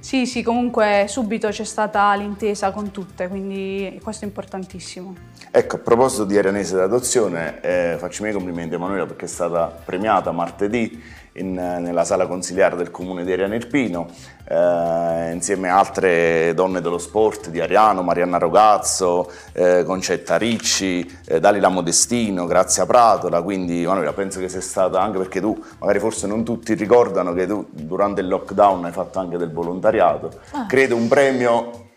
Sì, 0.00 0.24
sì, 0.24 0.42
comunque 0.42 1.04
subito 1.06 1.48
c'è 1.48 1.64
stata 1.64 2.14
l'intesa 2.14 2.70
con 2.70 2.90
tutte, 2.90 3.28
quindi 3.28 4.00
questo 4.02 4.24
è 4.24 4.26
importantissimo. 4.26 5.14
Ecco, 5.50 5.76
a 5.76 5.78
proposito 5.80 6.24
di 6.24 6.38
Arenese 6.38 6.76
d'adozione, 6.76 7.60
eh, 7.60 7.96
faccio 7.98 8.20
i 8.20 8.22
miei 8.22 8.34
complimenti 8.34 8.72
a 8.72 8.78
Emanuela 8.78 9.04
perché 9.04 9.26
è 9.26 9.28
stata 9.28 9.66
premiata 9.66 10.32
martedì 10.32 11.18
in, 11.40 11.52
nella 11.52 12.04
sala 12.04 12.26
consiliare 12.26 12.76
del 12.76 12.90
comune 12.90 13.24
di 13.24 13.32
Ariano 13.32 13.54
Irpino, 13.54 14.08
eh, 14.48 15.32
insieme 15.32 15.68
a 15.68 15.78
altre 15.78 16.54
donne 16.54 16.80
dello 16.80 16.98
sport 16.98 17.48
di 17.48 17.60
Ariano, 17.60 18.02
Marianna 18.02 18.38
Rogazzo, 18.38 19.30
eh, 19.52 19.82
Concetta 19.84 20.36
Ricci, 20.36 21.18
eh, 21.26 21.40
Dalila 21.40 21.68
Modestino, 21.68 22.46
Grazia 22.46 22.86
Pratola, 22.86 23.42
quindi 23.42 23.84
Manuela 23.84 24.12
penso 24.12 24.40
che 24.40 24.48
sia 24.48 24.60
stata 24.60 25.00
anche 25.00 25.18
perché 25.18 25.40
tu, 25.40 25.60
magari 25.78 25.98
forse 25.98 26.26
non 26.26 26.44
tutti 26.44 26.74
ricordano 26.74 27.32
che 27.32 27.46
tu 27.46 27.66
durante 27.70 28.20
il 28.20 28.28
lockdown 28.28 28.84
hai 28.84 28.92
fatto 28.92 29.18
anche 29.18 29.36
del 29.36 29.52
volontariato, 29.52 30.30
ah. 30.52 30.66
credo 30.66 30.96
un 30.96 31.08
premio 31.08 31.88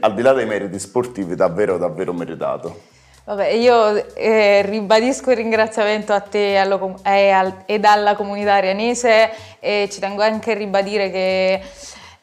al 0.00 0.14
di 0.14 0.22
là 0.22 0.32
dei 0.32 0.46
meriti 0.46 0.78
sportivi 0.78 1.34
davvero 1.34 1.76
davvero 1.76 2.12
meritato. 2.14 2.96
Vabbè, 3.28 3.48
io 3.48 4.14
eh, 4.14 4.62
ribadisco 4.62 5.30
il 5.32 5.36
ringraziamento 5.36 6.14
a 6.14 6.20
te 6.20 6.56
allo, 6.56 6.98
eh, 7.04 7.28
al, 7.28 7.64
ed 7.66 7.84
alla 7.84 8.16
comunità 8.16 8.54
arianese 8.54 9.30
e 9.60 9.86
ci 9.92 10.00
tengo 10.00 10.22
anche 10.22 10.52
a 10.52 10.54
ribadire 10.54 11.10
che 11.10 11.62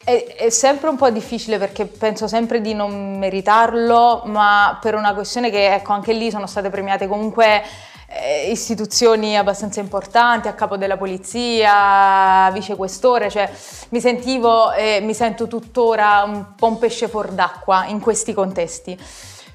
è, 0.04 0.36
è, 0.36 0.50
sempre 0.50 0.90
un 0.90 0.96
po' 0.96 1.12
difficile 1.12 1.60
perché 1.60 1.86
penso 1.86 2.28
sempre 2.28 2.60
di 2.60 2.74
non 2.74 3.20
meritarlo, 3.20 4.24
ma 4.26 4.80
per 4.82 4.96
una 4.96 5.14
questione 5.14 5.52
che 5.52 5.76
ecco 5.76 5.94
anche 5.94 6.12
lì 6.12 6.32
sono 6.32 6.48
state 6.48 6.72
premiate 6.72 7.06
comunque 7.06 7.62
eh, 8.08 8.50
istituzioni 8.50 9.38
abbastanza 9.38 9.80
importanti, 9.82 10.48
a 10.48 10.54
capo 10.54 10.76
della 10.76 10.98
polizia, 10.98 12.50
vicequestore, 12.52 13.30
cioè 13.30 13.48
mi 13.90 14.02
sentivo 14.02 14.72
e 14.72 15.02
mi 15.04 15.14
sento 15.14 15.46
tuttora 15.46 16.24
un 16.26 16.56
po' 16.56 16.66
un 16.66 16.80
pesce 16.80 17.08
fuor 17.08 17.30
d'acqua 17.30 17.86
in 17.86 18.00
questi 18.00 18.34
contesti. 18.34 18.98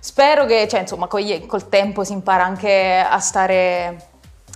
Spero 0.00 0.46
che, 0.46 0.66
cioè, 0.66 0.80
insomma, 0.80 1.06
col, 1.06 1.46
col 1.46 1.68
tempo 1.68 2.04
si 2.04 2.12
impara 2.12 2.42
anche 2.42 3.04
a 3.06 3.18
stare, 3.18 3.96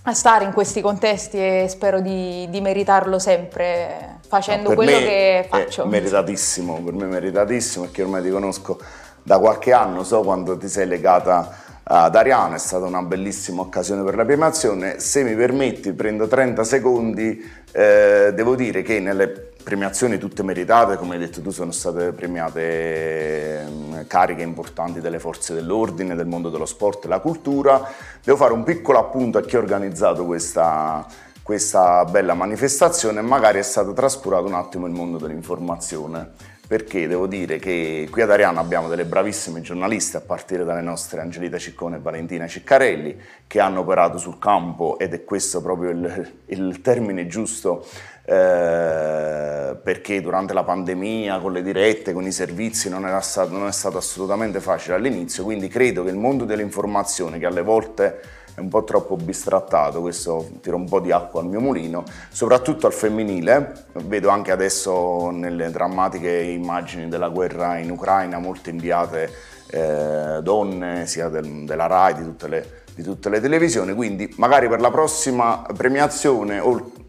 a 0.05 0.15
stare 0.15 0.45
in 0.47 0.53
questi 0.53 0.81
contesti 0.81 1.37
e 1.37 1.67
spero 1.69 2.01
di, 2.01 2.49
di 2.49 2.63
meritarlo 2.63 3.19
sempre 3.19 4.21
facendo 4.27 4.71
no, 4.71 4.75
quello 4.75 4.99
che 4.99 5.47
faccio. 5.49 5.85
È 5.85 5.87
meritatissimo, 5.87 6.81
per 6.83 6.95
me 6.95 7.05
è 7.05 7.09
meritatissimo 7.09 7.85
perché 7.85 8.03
ormai 8.03 8.23
ti 8.23 8.31
conosco 8.31 8.79
da 9.23 9.39
qualche 9.39 9.73
anno, 9.73 10.03
so 10.03 10.23
quando 10.23 10.57
ti 10.57 10.69
sei 10.69 10.87
legata 10.87 11.63
ad 11.83 12.17
Ariano, 12.17 12.55
è 12.55 12.59
stata 12.59 12.87
una 12.87 13.03
bellissima 13.03 13.61
occasione 13.61 14.03
per 14.03 14.17
la 14.17 14.25
premiazione. 14.25 14.99
Se 14.99 15.23
mi 15.23 15.35
permetti, 15.35 15.93
prendo 15.93 16.27
30 16.27 16.65
secondi, 16.65 17.53
eh, 17.73 18.33
devo 18.35 18.57
dire 18.57 18.81
che 18.81 18.99
nelle 19.01 19.53
premiazioni 19.65 20.19
tutte 20.19 20.43
meritate, 20.43 20.97
come 20.97 21.15
hai 21.15 21.21
detto 21.21 21.41
tu, 21.41 21.51
sono 21.51 21.73
state 21.73 22.13
premiate 22.13 23.67
mm, 23.67 24.01
cariche 24.07 24.43
importanti 24.43 25.01
delle 25.01 25.19
forze 25.19 25.55
dell'ordine, 25.55 26.15
del 26.15 26.27
mondo 26.27 26.51
dello 26.51 26.67
sport 26.67 26.99
e 26.99 27.09
della 27.09 27.21
cultura. 27.21 27.91
Devo 28.23 28.37
fare 28.37 28.53
un 28.53 28.63
piccolo 28.63 28.99
appunto 28.99 29.39
a 29.39 29.43
chi 29.43 29.57
ha 29.57 29.59
organizzato 29.59 30.27
questa, 30.27 31.07
questa 31.43 32.05
bella 32.05 32.35
manifestazione 32.35 33.23
magari 33.23 33.59
è 33.59 33.63
stato 33.63 33.95
trascurato 33.95 34.47
un 34.47 34.55
attimo 34.55 34.87
il 34.87 34.93
mondo 34.93 35.17
dell'informazione 35.19 36.53
perché 36.67 37.07
devo 37.07 37.27
dire 37.27 37.59
che 37.59 38.09
qui 38.11 38.23
ad 38.23 38.31
Ariano 38.31 38.59
abbiamo 38.59 38.89
delle 38.89 39.05
bravissime 39.05 39.61
giornaliste 39.61 40.17
a 40.17 40.21
partire 40.21 40.65
dalle 40.65 40.81
nostre 40.81 41.21
Angelita 41.21 41.59
Ciccone 41.59 41.97
e 41.97 42.01
Valentina 42.01 42.47
Ciccarelli 42.47 43.21
che 43.47 43.61
hanno 43.61 43.81
operato 43.81 44.17
sul 44.17 44.39
campo 44.39 44.99
ed 44.99 45.13
è 45.13 45.25
questo 45.25 45.61
proprio 45.61 45.91
il, 45.91 46.33
il 46.47 46.81
termine 46.81 47.27
giusto 47.27 47.87
eh, 48.25 49.77
perché 49.83 50.23
durante 50.23 50.55
la 50.55 50.65
pandemia 50.65 51.39
con 51.41 51.53
le 51.53 51.63
dirette, 51.63 52.15
con 52.15 52.25
i 52.25 52.33
servizi 52.33 52.89
non, 52.89 53.07
stato, 53.21 53.53
non 53.53 53.67
è 53.67 53.73
stato 53.73 53.99
assolutamente 53.99 54.61
facile 54.61 54.95
all'inizio, 54.95 55.45
quindi 55.45 55.69
credo 55.69 56.03
che 56.03 56.11
il 56.11 56.17
mondo 56.17 56.47
dell'informazione 56.47 57.39
che 57.39 57.45
alle 57.45 57.63
volte 57.63 58.21
è 58.55 58.61
un 58.61 58.69
po' 58.69 58.85
troppo 58.85 59.17
bistrattato, 59.17 60.01
questo 60.01 60.49
tira 60.61 60.77
un 60.77 60.89
po' 60.89 61.01
di 61.01 61.11
acqua 61.11 61.41
al 61.41 61.47
mio 61.47 61.61
mulino, 61.61 62.05
soprattutto 62.31 62.87
al 62.87 62.93
femminile, 62.93 63.87
vedo 64.05 64.29
anche 64.29 64.53
adesso 64.53 65.31
nelle 65.31 65.71
drammatiche 65.71 66.31
immagini 66.31 67.09
della 67.09 67.29
guerra 67.29 67.79
in 67.79 67.91
Ucraina 67.91 68.39
molte 68.39 68.71
inviate 68.71 69.31
eh, 69.71 70.39
donne, 70.43 71.07
sia 71.07 71.29
del, 71.29 71.65
della 71.65 71.87
RAI, 71.87 72.15
di 72.15 72.23
tutte, 72.23 72.49
le, 72.49 72.83
di 72.95 73.03
tutte 73.03 73.29
le 73.29 73.41
televisioni, 73.41 73.93
quindi 73.93 74.33
magari 74.37 74.69
per 74.69 74.81
la 74.81 74.91
prossima 74.91 75.65
premiazione 75.77 76.61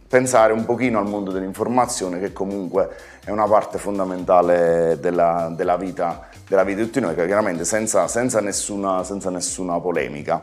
pensare 0.07 0.53
un 0.53 0.65
pochino 0.65 0.99
al 0.99 1.07
mondo 1.07 1.31
dell'informazione 1.31 2.19
che 2.19 2.31
comunque 2.31 2.89
è 3.23 3.31
una 3.31 3.47
parte 3.47 3.77
fondamentale 3.77 4.97
della, 4.99 5.51
della, 5.55 5.77
vita, 5.77 6.27
della 6.47 6.63
vita, 6.63 6.79
di 6.79 6.85
tutti 6.85 6.99
noi, 6.99 7.15
chiaramente 7.15 7.65
senza, 7.65 8.07
senza, 8.07 8.39
nessuna, 8.39 9.03
senza 9.03 9.29
nessuna 9.29 9.79
polemica. 9.79 10.41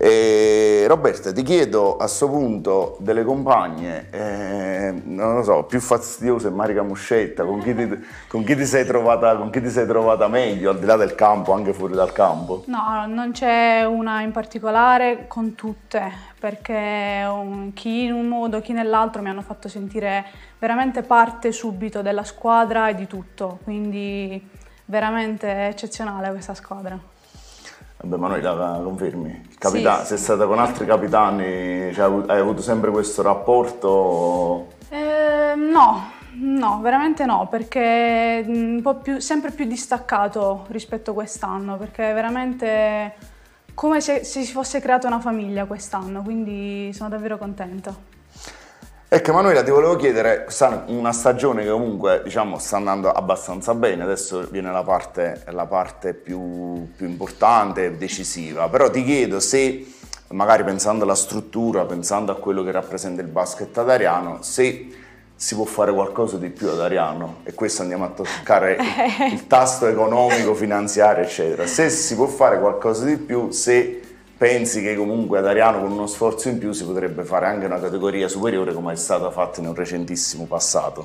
E 0.00 0.84
Roberta, 0.86 1.32
ti 1.32 1.42
chiedo 1.42 1.94
a 1.94 2.04
questo 2.04 2.28
punto 2.28 2.96
delle 3.00 3.24
compagne, 3.24 4.06
eh, 4.10 4.94
non 5.02 5.34
lo 5.34 5.42
so, 5.42 5.64
più 5.64 5.80
fastidiose 5.80 6.50
Marica 6.50 6.84
Muscetta, 6.84 7.42
con 7.42 7.60
chi, 7.60 7.74
ti, 7.74 8.06
con, 8.28 8.44
chi 8.44 8.54
trovata, 8.86 9.36
con 9.36 9.50
chi, 9.50 9.60
ti, 9.60 9.70
sei 9.70 9.88
trovata, 9.88 10.28
meglio, 10.28 10.70
al 10.70 10.78
di 10.78 10.86
là 10.86 10.94
del 10.94 11.16
campo, 11.16 11.52
anche 11.52 11.72
fuori 11.72 11.94
dal 11.94 12.12
campo? 12.12 12.62
No, 12.66 13.06
non 13.08 13.32
c'è 13.32 13.84
una 13.84 14.22
in 14.22 14.30
particolare, 14.30 15.24
con 15.26 15.56
tutte, 15.56 16.12
perché 16.38 17.26
un, 17.28 17.72
chi 17.74 18.04
in 18.04 18.12
un 18.12 18.28
modo, 18.28 18.60
chi 18.60 18.72
nell'altro 18.72 19.20
mi 19.20 19.30
hanno 19.30 19.42
fatto 19.42 19.68
sentire 19.68 20.24
veramente 20.60 21.02
parte 21.02 21.50
subito 21.50 22.02
della 22.02 22.22
squadra 22.22 22.88
e 22.88 22.94
di 22.94 23.08
tutto, 23.08 23.58
quindi 23.64 24.40
veramente 24.84 25.66
eccezionale 25.66 26.30
questa 26.30 26.54
squadra. 26.54 27.16
Vabbè, 28.00 28.16
ma 28.16 28.28
noi 28.28 28.40
la 28.40 28.80
confermi? 28.82 29.48
Capita- 29.58 30.00
sì, 30.00 30.06
sei 30.06 30.18
stata 30.18 30.46
con 30.46 30.58
altri 30.60 30.86
capitani, 30.86 31.92
cioè, 31.92 32.04
hai 32.28 32.38
avuto 32.38 32.62
sempre 32.62 32.90
questo 32.92 33.22
rapporto? 33.22 34.68
Eh, 34.88 35.54
no, 35.56 36.10
no, 36.34 36.80
veramente 36.80 37.24
no, 37.24 37.48
perché 37.50 38.44
un 38.46 38.80
po' 38.82 38.96
più, 38.96 39.18
sempre 39.18 39.50
più 39.50 39.64
distaccato 39.64 40.66
rispetto 40.68 41.10
a 41.10 41.14
quest'anno, 41.14 41.76
perché 41.76 42.12
veramente 42.12 43.14
come 43.74 44.00
se, 44.00 44.22
se 44.24 44.42
si 44.42 44.52
fosse 44.52 44.80
creata 44.80 45.08
una 45.08 45.20
famiglia 45.20 45.64
quest'anno, 45.64 46.22
quindi 46.22 46.92
sono 46.92 47.08
davvero 47.08 47.36
contenta. 47.36 48.17
Ecco 49.10 49.30
Emanuela 49.30 49.62
ti 49.62 49.70
volevo 49.70 49.96
chiedere, 49.96 50.46
una 50.88 51.14
stagione 51.14 51.62
che 51.62 51.70
comunque 51.70 52.20
diciamo, 52.22 52.58
sta 52.58 52.76
andando 52.76 53.10
abbastanza 53.10 53.72
bene, 53.72 54.02
adesso 54.02 54.46
viene 54.50 54.70
la 54.70 54.82
parte, 54.82 55.44
la 55.46 55.64
parte 55.64 56.12
più, 56.12 56.92
più, 56.94 57.06
importante 57.06 57.96
decisiva, 57.96 58.68
però 58.68 58.90
ti 58.90 59.02
chiedo 59.02 59.40
se 59.40 59.94
magari 60.32 60.62
pensando 60.62 61.04
alla 61.04 61.14
struttura, 61.14 61.86
pensando 61.86 62.32
a 62.32 62.34
quello 62.34 62.62
che 62.62 62.70
rappresenta 62.70 63.22
il 63.22 63.28
basket 63.28 63.78
ad 63.78 63.88
Ariano, 63.88 64.42
se 64.42 64.88
si 65.34 65.54
può 65.54 65.64
fare 65.64 65.90
qualcosa 65.90 66.36
di 66.36 66.50
più 66.50 66.68
ad 66.68 66.78
Ariano. 66.78 67.36
E 67.44 67.54
questo 67.54 67.80
andiamo 67.80 68.04
a 68.04 68.08
toccare 68.08 68.76
il, 68.78 69.32
il 69.32 69.46
tasto 69.46 69.86
economico, 69.86 70.52
finanziario 70.52 71.24
eccetera, 71.24 71.66
se 71.66 71.88
si 71.88 72.14
può 72.14 72.26
fare 72.26 72.60
qualcosa 72.60 73.06
di 73.06 73.16
più, 73.16 73.52
se 73.52 74.02
pensi 74.38 74.80
che 74.80 74.94
comunque 74.94 75.38
ad 75.38 75.46
Ariano 75.46 75.80
con 75.80 75.90
uno 75.90 76.06
sforzo 76.06 76.48
in 76.48 76.58
più 76.58 76.70
si 76.70 76.84
potrebbe 76.84 77.24
fare 77.24 77.46
anche 77.46 77.66
una 77.66 77.80
categoria 77.80 78.28
superiore 78.28 78.72
come 78.72 78.92
è 78.92 78.96
stata 78.96 79.30
fatta 79.32 79.60
in 79.60 79.66
un 79.66 79.74
recentissimo 79.74 80.44
passato? 80.44 81.04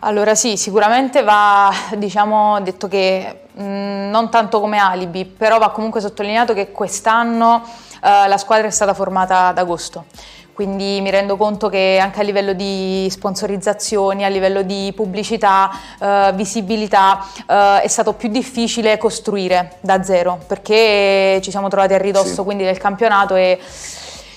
Allora 0.00 0.34
sì, 0.34 0.56
sicuramente 0.56 1.22
va 1.22 1.72
diciamo, 1.96 2.60
detto 2.60 2.88
che 2.88 3.42
mh, 3.52 3.62
non 4.10 4.28
tanto 4.28 4.60
come 4.60 4.78
alibi, 4.78 5.24
però 5.24 5.58
va 5.58 5.70
comunque 5.70 6.00
sottolineato 6.00 6.52
che 6.52 6.72
quest'anno 6.72 7.62
eh, 8.02 8.28
la 8.28 8.36
squadra 8.36 8.66
è 8.66 8.70
stata 8.70 8.92
formata 8.92 9.46
ad 9.46 9.58
agosto 9.58 10.06
quindi 10.54 11.00
mi 11.00 11.10
rendo 11.10 11.36
conto 11.36 11.68
che 11.68 11.98
anche 12.00 12.20
a 12.20 12.22
livello 12.22 12.52
di 12.52 13.08
sponsorizzazioni, 13.10 14.24
a 14.24 14.28
livello 14.28 14.62
di 14.62 14.92
pubblicità, 14.94 15.70
eh, 16.00 16.32
visibilità, 16.34 17.26
eh, 17.46 17.82
è 17.82 17.88
stato 17.88 18.12
più 18.14 18.28
difficile 18.28 18.96
costruire 18.96 19.76
da 19.80 20.02
zero 20.02 20.38
perché 20.46 21.40
ci 21.42 21.50
siamo 21.50 21.68
trovati 21.68 21.94
a 21.94 21.98
ridosso 21.98 22.34
sì. 22.34 22.42
quindi 22.42 22.64
del 22.64 22.78
campionato 22.78 23.34
e 23.34 23.58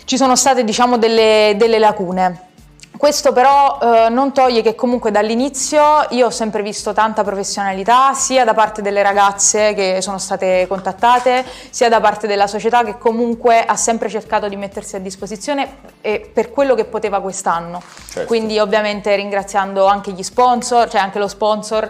ci 0.06 0.18
sono 0.18 0.36
state 0.36 0.64
diciamo 0.64 0.98
delle, 0.98 1.54
delle 1.56 1.80
lacune. 1.80 2.47
Questo 2.98 3.32
però 3.32 3.80
eh, 3.80 4.10
non 4.10 4.34
toglie 4.34 4.62
che 4.62 4.74
comunque 4.74 5.12
dall'inizio 5.12 6.08
io 6.10 6.28
ho 6.28 6.30
sempre 6.32 6.64
visto 6.64 6.94
tanta 6.94 7.24
professionalità 7.24 8.14
sia 8.14 8.44
da 8.44 8.54
parte 8.54 8.82
delle 8.82 9.04
ragazze 9.04 9.74
che 9.74 10.02
sono 10.02 10.18
state 10.18 10.66
contattate 10.68 11.46
sia 11.70 11.90
da 11.90 12.02
parte 12.02 12.26
della 12.26 12.48
società 12.48 12.84
che 12.84 12.98
comunque 12.98 13.64
ha 13.64 13.76
sempre 13.76 14.10
cercato 14.10 14.48
di 14.48 14.56
mettersi 14.56 14.96
a 14.96 15.00
disposizione 15.00 15.96
per 16.02 16.52
quello 16.52 16.74
che 16.74 16.86
poteva 16.86 17.22
quest'anno. 17.22 17.82
Certo. 18.10 18.28
Quindi 18.28 18.58
ovviamente 18.58 19.16
ringraziando 19.16 19.86
anche 19.86 20.12
gli 20.12 20.24
sponsor, 20.24 20.90
cioè 20.90 21.00
anche 21.00 21.20
lo 21.20 21.28
sponsor 21.28 21.90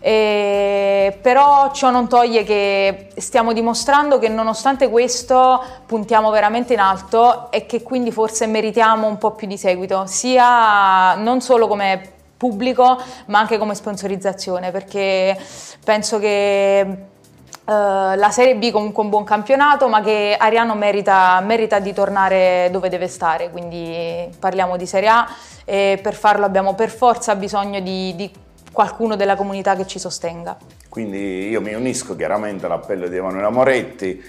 eh, 0.00 1.18
però 1.20 1.70
ciò 1.72 1.90
non 1.90 2.08
toglie 2.08 2.44
che 2.44 3.08
stiamo 3.16 3.52
dimostrando 3.52 4.18
che 4.18 4.28
nonostante 4.28 4.88
questo 4.88 5.62
puntiamo 5.86 6.30
veramente 6.30 6.72
in 6.72 6.80
alto 6.80 7.50
e 7.50 7.66
che 7.66 7.82
quindi 7.82 8.12
forse 8.12 8.46
meritiamo 8.46 9.06
un 9.06 9.18
po' 9.18 9.32
più 9.32 9.46
di 9.46 9.58
seguito, 9.58 10.06
sia 10.06 11.14
non 11.14 11.40
solo 11.40 11.66
come 11.66 12.12
pubblico 12.36 12.96
ma 13.26 13.40
anche 13.40 13.58
come 13.58 13.74
sponsorizzazione 13.74 14.70
perché 14.70 15.36
penso 15.84 16.18
che 16.18 17.16
Uh, 17.68 18.16
la 18.16 18.30
Serie 18.30 18.56
B 18.56 18.70
comunque 18.70 19.02
un 19.02 19.10
buon 19.10 19.24
campionato, 19.24 19.88
ma 19.88 20.00
che 20.00 20.34
Ariano 20.38 20.74
merita, 20.74 21.38
merita, 21.40 21.78
di 21.80 21.92
tornare 21.92 22.70
dove 22.72 22.88
deve 22.88 23.08
stare, 23.08 23.50
quindi 23.50 24.26
parliamo 24.38 24.78
di 24.78 24.86
Serie 24.86 25.08
A 25.10 25.28
e 25.66 26.00
per 26.02 26.14
farlo 26.14 26.46
abbiamo 26.46 26.72
per 26.72 26.88
forza 26.88 27.34
bisogno 27.34 27.80
di, 27.80 28.16
di 28.16 28.32
qualcuno 28.78 29.16
della 29.16 29.34
comunità 29.34 29.74
che 29.74 29.88
ci 29.88 29.98
sostenga. 29.98 30.56
Quindi 30.88 31.48
io 31.48 31.60
mi 31.60 31.74
unisco 31.74 32.14
chiaramente 32.14 32.66
all'appello 32.66 33.08
di 33.08 33.16
Emanuela 33.16 33.50
Moretti. 33.50 34.22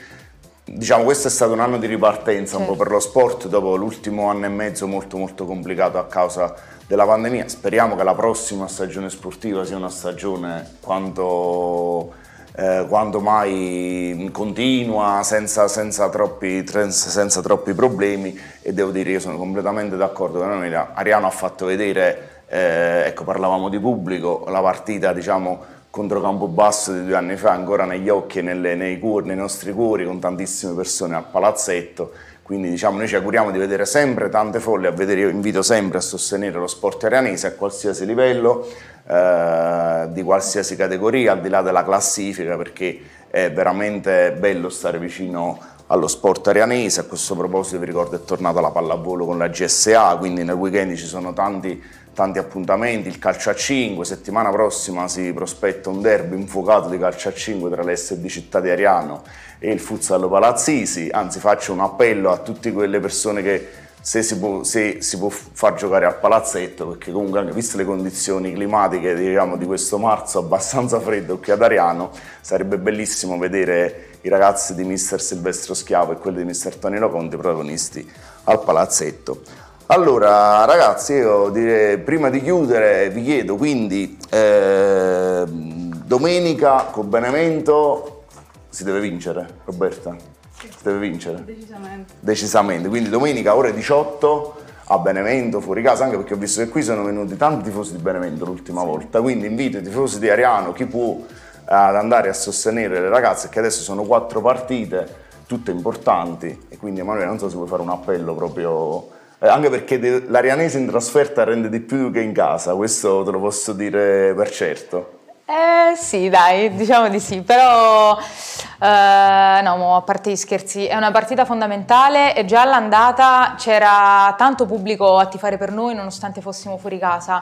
Diciamo 0.63 1.03
questo 1.03 1.27
è 1.27 1.29
stato 1.29 1.53
un 1.53 1.59
anno 1.59 1.77
di 1.77 1.85
ripartenza 1.85 2.57
certo. 2.57 2.57
un 2.57 2.65
po' 2.65 2.71
certo. 2.71 2.83
per 2.83 2.91
lo 2.91 2.99
sport 2.99 3.47
dopo 3.47 3.75
l'ultimo 3.75 4.27
anno 4.27 4.45
e 4.45 4.49
mezzo 4.49 4.87
molto 4.87 5.17
molto 5.17 5.45
complicato 5.45 5.99
a 5.99 6.07
causa 6.07 6.55
della 6.87 7.05
pandemia. 7.05 7.47
Speriamo 7.47 7.95
che 7.95 8.01
la 8.01 8.15
prossima 8.15 8.67
stagione 8.67 9.11
sportiva 9.11 9.63
sia 9.65 9.77
una 9.77 9.89
stagione 9.89 10.77
quanto, 10.79 12.13
eh, 12.55 12.87
quanto 12.89 13.19
mai 13.19 14.29
continua, 14.31 15.21
senza, 15.21 15.67
senza, 15.67 16.09
troppi, 16.09 16.65
senza, 16.65 17.41
troppi, 17.41 17.75
problemi 17.75 18.35
e 18.63 18.73
devo 18.73 18.89
dire 18.89 19.03
che 19.03 19.11
io 19.11 19.19
sono 19.19 19.37
completamente 19.37 19.95
d'accordo 19.95 20.39
con 20.39 20.47
Emanuela. 20.47 20.93
Ariano 20.95 21.27
ha 21.27 21.31
fatto 21.31 21.67
vedere 21.67 22.28
eh, 22.49 23.03
ecco, 23.05 23.23
parlavamo 23.23 23.69
di 23.69 23.79
pubblico, 23.79 24.45
la 24.47 24.61
partita 24.61 25.13
diciamo, 25.13 25.63
contro 25.89 26.21
Campobasso 26.21 26.91
di 26.93 27.05
due 27.05 27.15
anni 27.15 27.35
fa 27.35 27.51
ancora 27.51 27.85
negli 27.85 28.09
occhi 28.09 28.39
e 28.39 28.41
nelle, 28.41 28.75
nei, 28.75 28.99
cuori, 28.99 29.27
nei 29.27 29.37
nostri 29.37 29.71
cuori 29.71 30.05
con 30.05 30.19
tantissime 30.19 30.73
persone 30.73 31.15
al 31.15 31.25
palazzetto 31.29 32.11
quindi 32.49 32.71
diciamo 32.71 32.97
noi 32.97 33.07
ci 33.07 33.15
auguriamo 33.15 33.51
di 33.51 33.59
vedere 33.59 33.85
sempre 33.85 34.27
tante 34.27 34.59
folle 34.59 34.87
a 34.87 34.91
vedere, 34.91 35.19
io 35.19 35.29
invito 35.29 35.61
sempre 35.61 35.99
a 35.99 36.01
sostenere 36.01 36.57
lo 36.57 36.65
sport 36.65 37.03
arianese 37.03 37.45
a 37.45 37.51
qualsiasi 37.51 38.07
livello, 38.07 38.67
eh, 39.05 40.07
di 40.09 40.23
qualsiasi 40.23 40.75
categoria, 40.75 41.33
al 41.33 41.41
di 41.41 41.49
là 41.49 41.61
della 41.61 41.83
classifica, 41.83 42.57
perché 42.57 43.01
è 43.29 43.51
veramente 43.51 44.31
bello 44.31 44.69
stare 44.69 44.97
vicino 44.97 45.59
allo 45.85 46.07
sport 46.07 46.47
arianese. 46.47 47.01
A 47.01 47.03
questo 47.03 47.35
proposito 47.35 47.77
vi 47.77 47.85
ricordo 47.85 48.15
è 48.15 48.23
tornata 48.23 48.59
la 48.61 48.71
pallavolo 48.71 49.27
con 49.27 49.37
la 49.37 49.47
GSA, 49.47 50.15
quindi 50.17 50.43
nel 50.43 50.55
weekend 50.55 50.95
ci 50.95 51.05
sono 51.05 51.33
tanti, 51.33 51.79
tanti 52.19 52.37
appuntamenti, 52.37 53.07
il 53.07 53.17
calcio 53.17 53.49
a 53.49 53.55
5, 53.55 54.03
settimana 54.03 54.49
prossima 54.49 55.07
si 55.07 55.31
prospetta 55.31 55.87
un 55.87 56.01
derby 56.01 56.35
infuocato 56.35 56.89
di 56.89 56.97
calcio 56.97 57.29
a 57.29 57.33
5 57.33 57.69
tra 57.69 57.81
l'SD 57.81 58.25
Città 58.25 58.59
di 58.59 58.69
Ariano 58.69 59.23
e 59.57 59.71
il 59.71 59.79
Futsal 59.79 60.27
Palazzisi, 60.27 61.07
anzi 61.09 61.39
faccio 61.39 61.71
un 61.71 61.79
appello 61.79 62.29
a 62.29 62.39
tutte 62.39 62.73
quelle 62.73 62.99
persone 62.99 63.41
che 63.41 63.67
se 64.01 64.21
si, 64.21 64.37
può, 64.37 64.63
se 64.63 65.01
si 65.01 65.17
può 65.17 65.29
far 65.29 65.75
giocare 65.75 66.07
al 66.07 66.19
palazzetto, 66.19 66.89
perché 66.89 67.13
comunque 67.13 67.39
anche 67.39 67.53
viste 67.53 67.77
le 67.77 67.85
condizioni 67.85 68.51
climatiche 68.51 69.15
diciamo, 69.15 69.55
di 69.55 69.65
questo 69.65 69.97
marzo 69.97 70.39
abbastanza 70.39 70.99
freddo 70.99 71.37
qui 71.37 71.53
ad 71.53 71.61
Ariano, 71.61 72.11
sarebbe 72.41 72.77
bellissimo 72.77 73.37
vedere 73.37 74.17
i 74.23 74.27
ragazzi 74.27 74.75
di 74.75 74.83
mister 74.83 75.21
Silvestro 75.21 75.73
Schiavo 75.73 76.11
e 76.11 76.15
quelli 76.17 76.39
di 76.39 76.43
mister 76.43 76.75
Tonino 76.75 77.09
Conte 77.09 77.37
protagonisti 77.37 78.11
al 78.43 78.61
palazzetto. 78.61 79.67
Allora 79.91 80.65
ragazzi, 80.65 81.13
io 81.13 81.49
direi, 81.49 81.97
prima 81.97 82.29
di 82.29 82.43
chiudere 82.43 83.09
vi 83.09 83.23
chiedo 83.23 83.55
quindi 83.55 84.19
eh, 84.29 85.43
domenica 85.47 86.89
con 86.91 87.09
Benevento 87.09 88.25
si 88.69 88.83
deve 88.83 88.99
vincere, 88.99 89.47
Roberta? 89.65 90.15
Si 90.59 90.83
deve 90.83 90.99
vincere? 90.99 91.43
Decisamente. 91.43 92.13
Decisamente, 92.19 92.87
quindi 92.87 93.09
domenica 93.09 93.55
ore 93.55 93.73
18 93.73 94.55
a 94.89 94.99
Benevento, 94.99 95.59
fuori 95.59 95.81
casa, 95.81 96.03
anche 96.03 96.17
perché 96.17 96.35
ho 96.35 96.37
visto 96.37 96.61
che 96.61 96.69
qui 96.69 96.83
sono 96.83 97.03
venuti 97.03 97.35
tanti 97.35 97.63
tifosi 97.63 97.95
di 97.95 98.01
Benevento 98.03 98.45
l'ultima 98.45 98.83
volta, 98.83 99.21
quindi 99.21 99.47
invito 99.47 99.79
i 99.79 99.81
tifosi 99.81 100.19
di 100.19 100.29
Ariano, 100.29 100.71
chi 100.71 100.85
può, 100.85 101.17
ad 101.65 101.95
andare 101.95 102.29
a 102.29 102.33
sostenere 102.33 103.01
le 103.01 103.09
ragazze, 103.09 103.49
che 103.49 103.57
adesso 103.57 103.81
sono 103.81 104.03
quattro 104.03 104.39
partite, 104.39 105.15
tutte 105.47 105.71
importanti, 105.71 106.65
e 106.69 106.77
quindi 106.77 106.99
Emanuele 106.99 107.25
non 107.25 107.39
so 107.39 107.49
se 107.49 107.55
vuoi 107.55 107.67
fare 107.67 107.81
un 107.81 107.89
appello 107.89 108.35
proprio... 108.35 109.17
Eh, 109.41 109.47
anche 109.47 109.69
perché 109.69 110.25
l'Arianese 110.27 110.79
in 110.79 110.87
trasferta 110.87 111.45
rende 111.45 111.69
di 111.69 111.79
più 111.79 112.11
che 112.11 112.19
in 112.19 112.33
casa, 112.33 112.75
questo 112.75 113.23
te 113.23 113.31
lo 113.31 113.39
posso 113.39 113.71
dire 113.71 114.33
per 114.35 114.51
certo. 114.51 115.17
Eh 115.45 115.95
sì, 115.95 116.27
dai, 116.29 116.75
diciamo 116.75 117.07
di 117.07 117.19
sì, 117.21 117.41
però 117.41 118.17
eh, 118.17 119.61
no, 119.63 119.95
a 119.95 120.01
parte 120.01 120.29
gli 120.29 120.35
scherzi, 120.35 120.85
è 120.85 120.95
una 120.95 121.11
partita 121.11 121.45
fondamentale 121.45 122.35
e 122.35 122.43
già 122.43 122.61
all'andata 122.61 123.55
c'era 123.57 124.35
tanto 124.37 124.65
pubblico 124.65 125.17
a 125.17 125.25
tifare 125.27 125.57
per 125.57 125.71
noi 125.71 125.95
nonostante 125.95 126.41
fossimo 126.41 126.77
fuori 126.77 126.99
casa. 126.99 127.41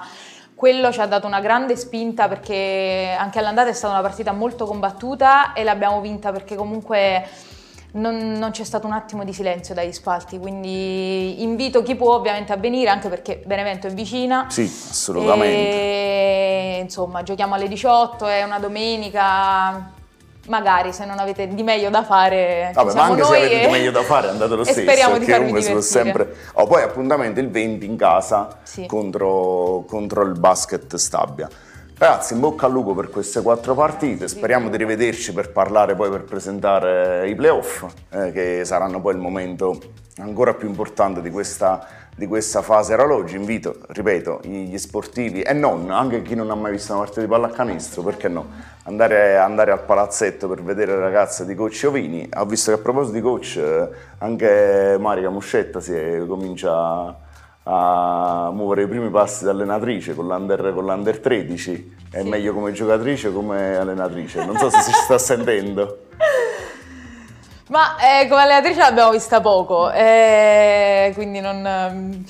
Quello 0.53 0.91
ci 0.91 1.01
ha 1.01 1.05
dato 1.05 1.27
una 1.27 1.41
grande 1.41 1.75
spinta 1.75 2.27
perché 2.27 3.15
anche 3.19 3.39
all'andata 3.39 3.69
è 3.69 3.73
stata 3.73 3.93
una 3.93 4.01
partita 4.01 4.31
molto 4.31 4.65
combattuta 4.65 5.53
e 5.53 5.63
l'abbiamo 5.63 5.99
vinta 5.99 6.31
perché 6.31 6.55
comunque 6.55 7.27
non, 7.91 8.33
non, 8.33 8.51
c'è 8.51 8.63
stato 8.63 8.85
un 8.85 8.93
attimo 8.93 9.23
di 9.23 9.33
silenzio 9.33 9.73
dagli 9.73 9.93
spalti, 9.93 10.37
quindi 10.37 11.41
invito 11.41 11.81
chi 11.83 11.95
può 11.95 12.15
ovviamente 12.15 12.51
a 12.53 12.57
venire, 12.57 12.89
anche 12.89 13.09
perché 13.09 13.41
Benevento 13.45 13.87
è 13.87 13.91
vicina. 13.91 14.47
Sì, 14.49 14.63
assolutamente. 14.63 15.55
E, 15.55 16.79
insomma, 16.81 17.23
giochiamo 17.23 17.55
alle 17.55 17.67
18, 17.67 18.27
è 18.27 18.43
una 18.43 18.59
domenica, 18.59 19.91
magari 20.47 20.91
se 20.93 21.05
non 21.05 21.19
avete 21.19 21.47
di 21.47 21.63
meglio 21.63 21.89
da 21.89 22.03
fare 22.03 22.71
Vabbè, 22.73 22.93
ma 22.93 23.03
anche 23.03 23.23
se 23.23 23.35
avete 23.35 23.61
e... 23.61 23.65
di 23.65 23.71
meglio 23.71 23.91
da 23.91 24.03
fare 24.03 24.29
andate 24.29 24.55
lo 24.55 24.63
stesso 24.65 24.81
speriamo 24.81 25.17
di 25.17 25.25
farvi 25.25 25.81
sempre 25.81 26.35
oh, 26.53 26.65
poi 26.67 26.83
appuntamento 26.83 27.39
il 27.39 27.49
20 27.49 27.85
in 27.85 27.97
casa 27.97 28.59
sì. 28.63 28.85
contro, 28.85 29.83
contro 29.87 30.23
il 30.23 30.39
basket 30.39 30.95
Stabia 30.95 31.49
Ragazzi, 31.99 32.35
in 32.35 32.41
bocca 32.41 32.67
al 32.67 32.73
lupo 32.73 32.93
per 32.93 33.09
queste 33.09 33.41
quattro 33.41 33.73
partite, 33.73 34.27
speriamo 34.27 34.69
di 34.69 34.77
rivederci 34.77 35.33
per 35.33 35.51
parlare 35.51 35.95
poi 35.95 36.11
per 36.11 36.25
presentare 36.25 37.27
i 37.27 37.33
playoff, 37.33 37.85
eh, 38.11 38.31
che 38.31 38.61
saranno 38.65 39.01
poi 39.01 39.15
il 39.15 39.19
momento 39.19 39.81
ancora 40.19 40.53
più 40.53 40.67
importante 40.67 41.23
di 41.23 41.31
questa, 41.31 41.87
di 42.15 42.27
questa 42.27 42.61
fase 42.61 42.93
orologi. 42.93 43.35
Invito, 43.35 43.77
ripeto, 43.87 44.41
gli 44.43 44.77
sportivi 44.77 45.41
e 45.41 45.53
non, 45.53 45.89
anche 45.89 46.21
chi 46.21 46.35
non 46.35 46.51
ha 46.51 46.55
mai 46.55 46.73
visto 46.73 46.91
una 46.91 47.01
partita 47.01 47.21
di 47.21 47.27
pallacanestro, 47.27 48.03
perché 48.03 48.27
no, 48.27 48.45
andare, 48.83 49.35
andare 49.37 49.71
al 49.71 49.83
palazzetto 49.83 50.47
per 50.47 50.61
vedere 50.61 50.91
le 50.91 50.99
ragazze 50.99 51.47
di 51.47 51.55
coach 51.55 51.83
Ovini. 51.87 52.29
Ho 52.35 52.45
visto 52.45 52.71
che 52.71 52.77
a 52.77 52.81
proposito 52.83 53.15
di 53.15 53.21
coach, 53.21 53.55
eh, 53.57 53.89
anche 54.19 54.97
Marica 54.99 55.31
Muscetta 55.31 55.79
si 55.79 55.95
è, 55.95 56.23
comincia 56.27 57.25
a 57.69 58.49
muovere 58.53 58.83
i 58.83 58.87
primi 58.87 59.09
passi 59.09 59.43
da 59.43 59.51
allenatrice 59.51 60.15
con 60.15 60.25
l'under, 60.25 60.71
con 60.73 60.85
l'under 60.85 61.19
13, 61.19 61.95
è 62.09 62.21
sì. 62.21 62.27
meglio 62.27 62.53
come 62.53 62.71
giocatrice 62.71 63.27
o 63.27 63.33
come 63.33 63.75
allenatrice, 63.75 64.45
non 64.45 64.57
so 64.57 64.69
se 64.69 64.79
si 64.81 64.91
sta 64.91 65.17
sentendo. 65.17 66.05
Ma 67.69 67.97
eh, 67.97 68.27
come 68.29 68.43
allenatrice 68.43 68.79
l'abbiamo 68.79 69.11
vista 69.11 69.41
poco, 69.41 69.91
eh, 69.91 71.11
quindi 71.13 71.41
non, 71.41 72.25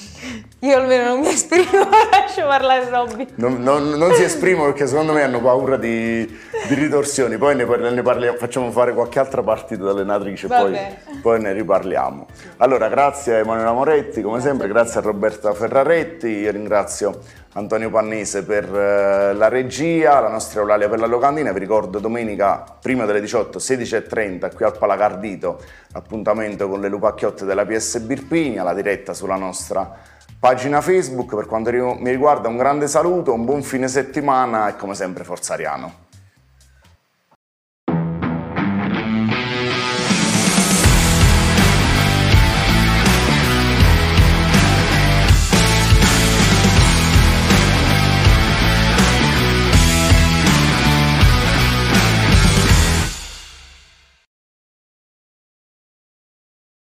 io 0.60 0.76
almeno 0.76 1.10
non 1.10 1.20
mi 1.20 1.28
esprimo, 1.28 1.88
lascio 2.10 2.42
parlare 2.48 2.90
Robby. 2.90 3.28
Non, 3.36 3.62
non, 3.62 3.90
non, 3.90 4.12
si 4.14 4.24
esprimono 4.24 4.72
perché 4.72 4.88
secondo 4.88 5.14
me 5.14 5.22
hanno 5.22 5.40
paura 5.40 5.78
di, 5.78 6.26
di 6.26 6.74
ritorsioni, 6.74 7.38
poi 7.38 7.56
ne, 7.56 7.66
ne 7.66 8.02
parliamo, 8.02 8.38
facciamo 8.38 8.72
fare 8.72 8.92
qualche 8.96 9.20
altra 9.20 9.44
partita 9.44 9.84
da 9.84 9.92
allenatrice, 9.92 10.48
poi, 10.48 10.76
poi, 11.22 11.42
ne 11.42 11.54
riparliamo. 11.54 12.26
Allora, 12.58 12.88
grazie 12.88 13.36
a 13.36 13.38
Emanuela 13.38 13.72
Moretti, 13.72 14.24
come 14.24 14.42
sempre, 14.42 14.68
grazie 14.68 15.00
a 15.00 15.04
Roberta 15.04 15.54
Ferraretti, 15.54 16.28
io 16.28 16.50
ringrazio 16.50 17.20
Antonio 17.54 17.92
Pannese 17.92 18.44
per 18.44 18.64
eh, 18.64 19.34
la 19.34 19.50
regia, 19.50 20.20
la 20.20 20.30
nostra 20.30 20.62
Eulalia 20.62 20.90
per 20.90 21.00
la 21.00 21.06
locandina. 21.06 21.52
Vi 21.52 21.60
ricordo 21.60 22.00
domenica 22.00 22.64
prima 22.82 23.06
delle 23.06 23.22
18, 23.22 23.60
16.30 23.60 24.56
qui 24.56 24.66
al 24.66 24.76
Palacardito, 24.76 25.62
appuntamento 25.94 26.68
con 26.68 26.82
le 26.82 26.88
lupacchiotte 26.88 27.46
della 27.46 27.64
PS 27.64 28.00
Birpini, 28.00 28.58
alla 28.58 28.74
diretta 28.74 29.14
sulla 29.14 29.36
nostra 29.36 30.16
pagina 30.40 30.82
Facebook. 30.82 31.36
Per 31.36 31.46
quanto 31.46 31.72
mi 31.72 32.10
riguarda 32.10 32.48
un 32.48 32.58
grande 32.58 32.88
saluto, 32.88 33.34
un 33.34 33.46
buon 33.46 33.64
fine 33.64 33.88
settimana 33.88 34.70
e 34.70 34.76
come 34.76 34.96
sempre 34.96 35.24
Forza 35.24 35.54
Ariano. 35.54 36.07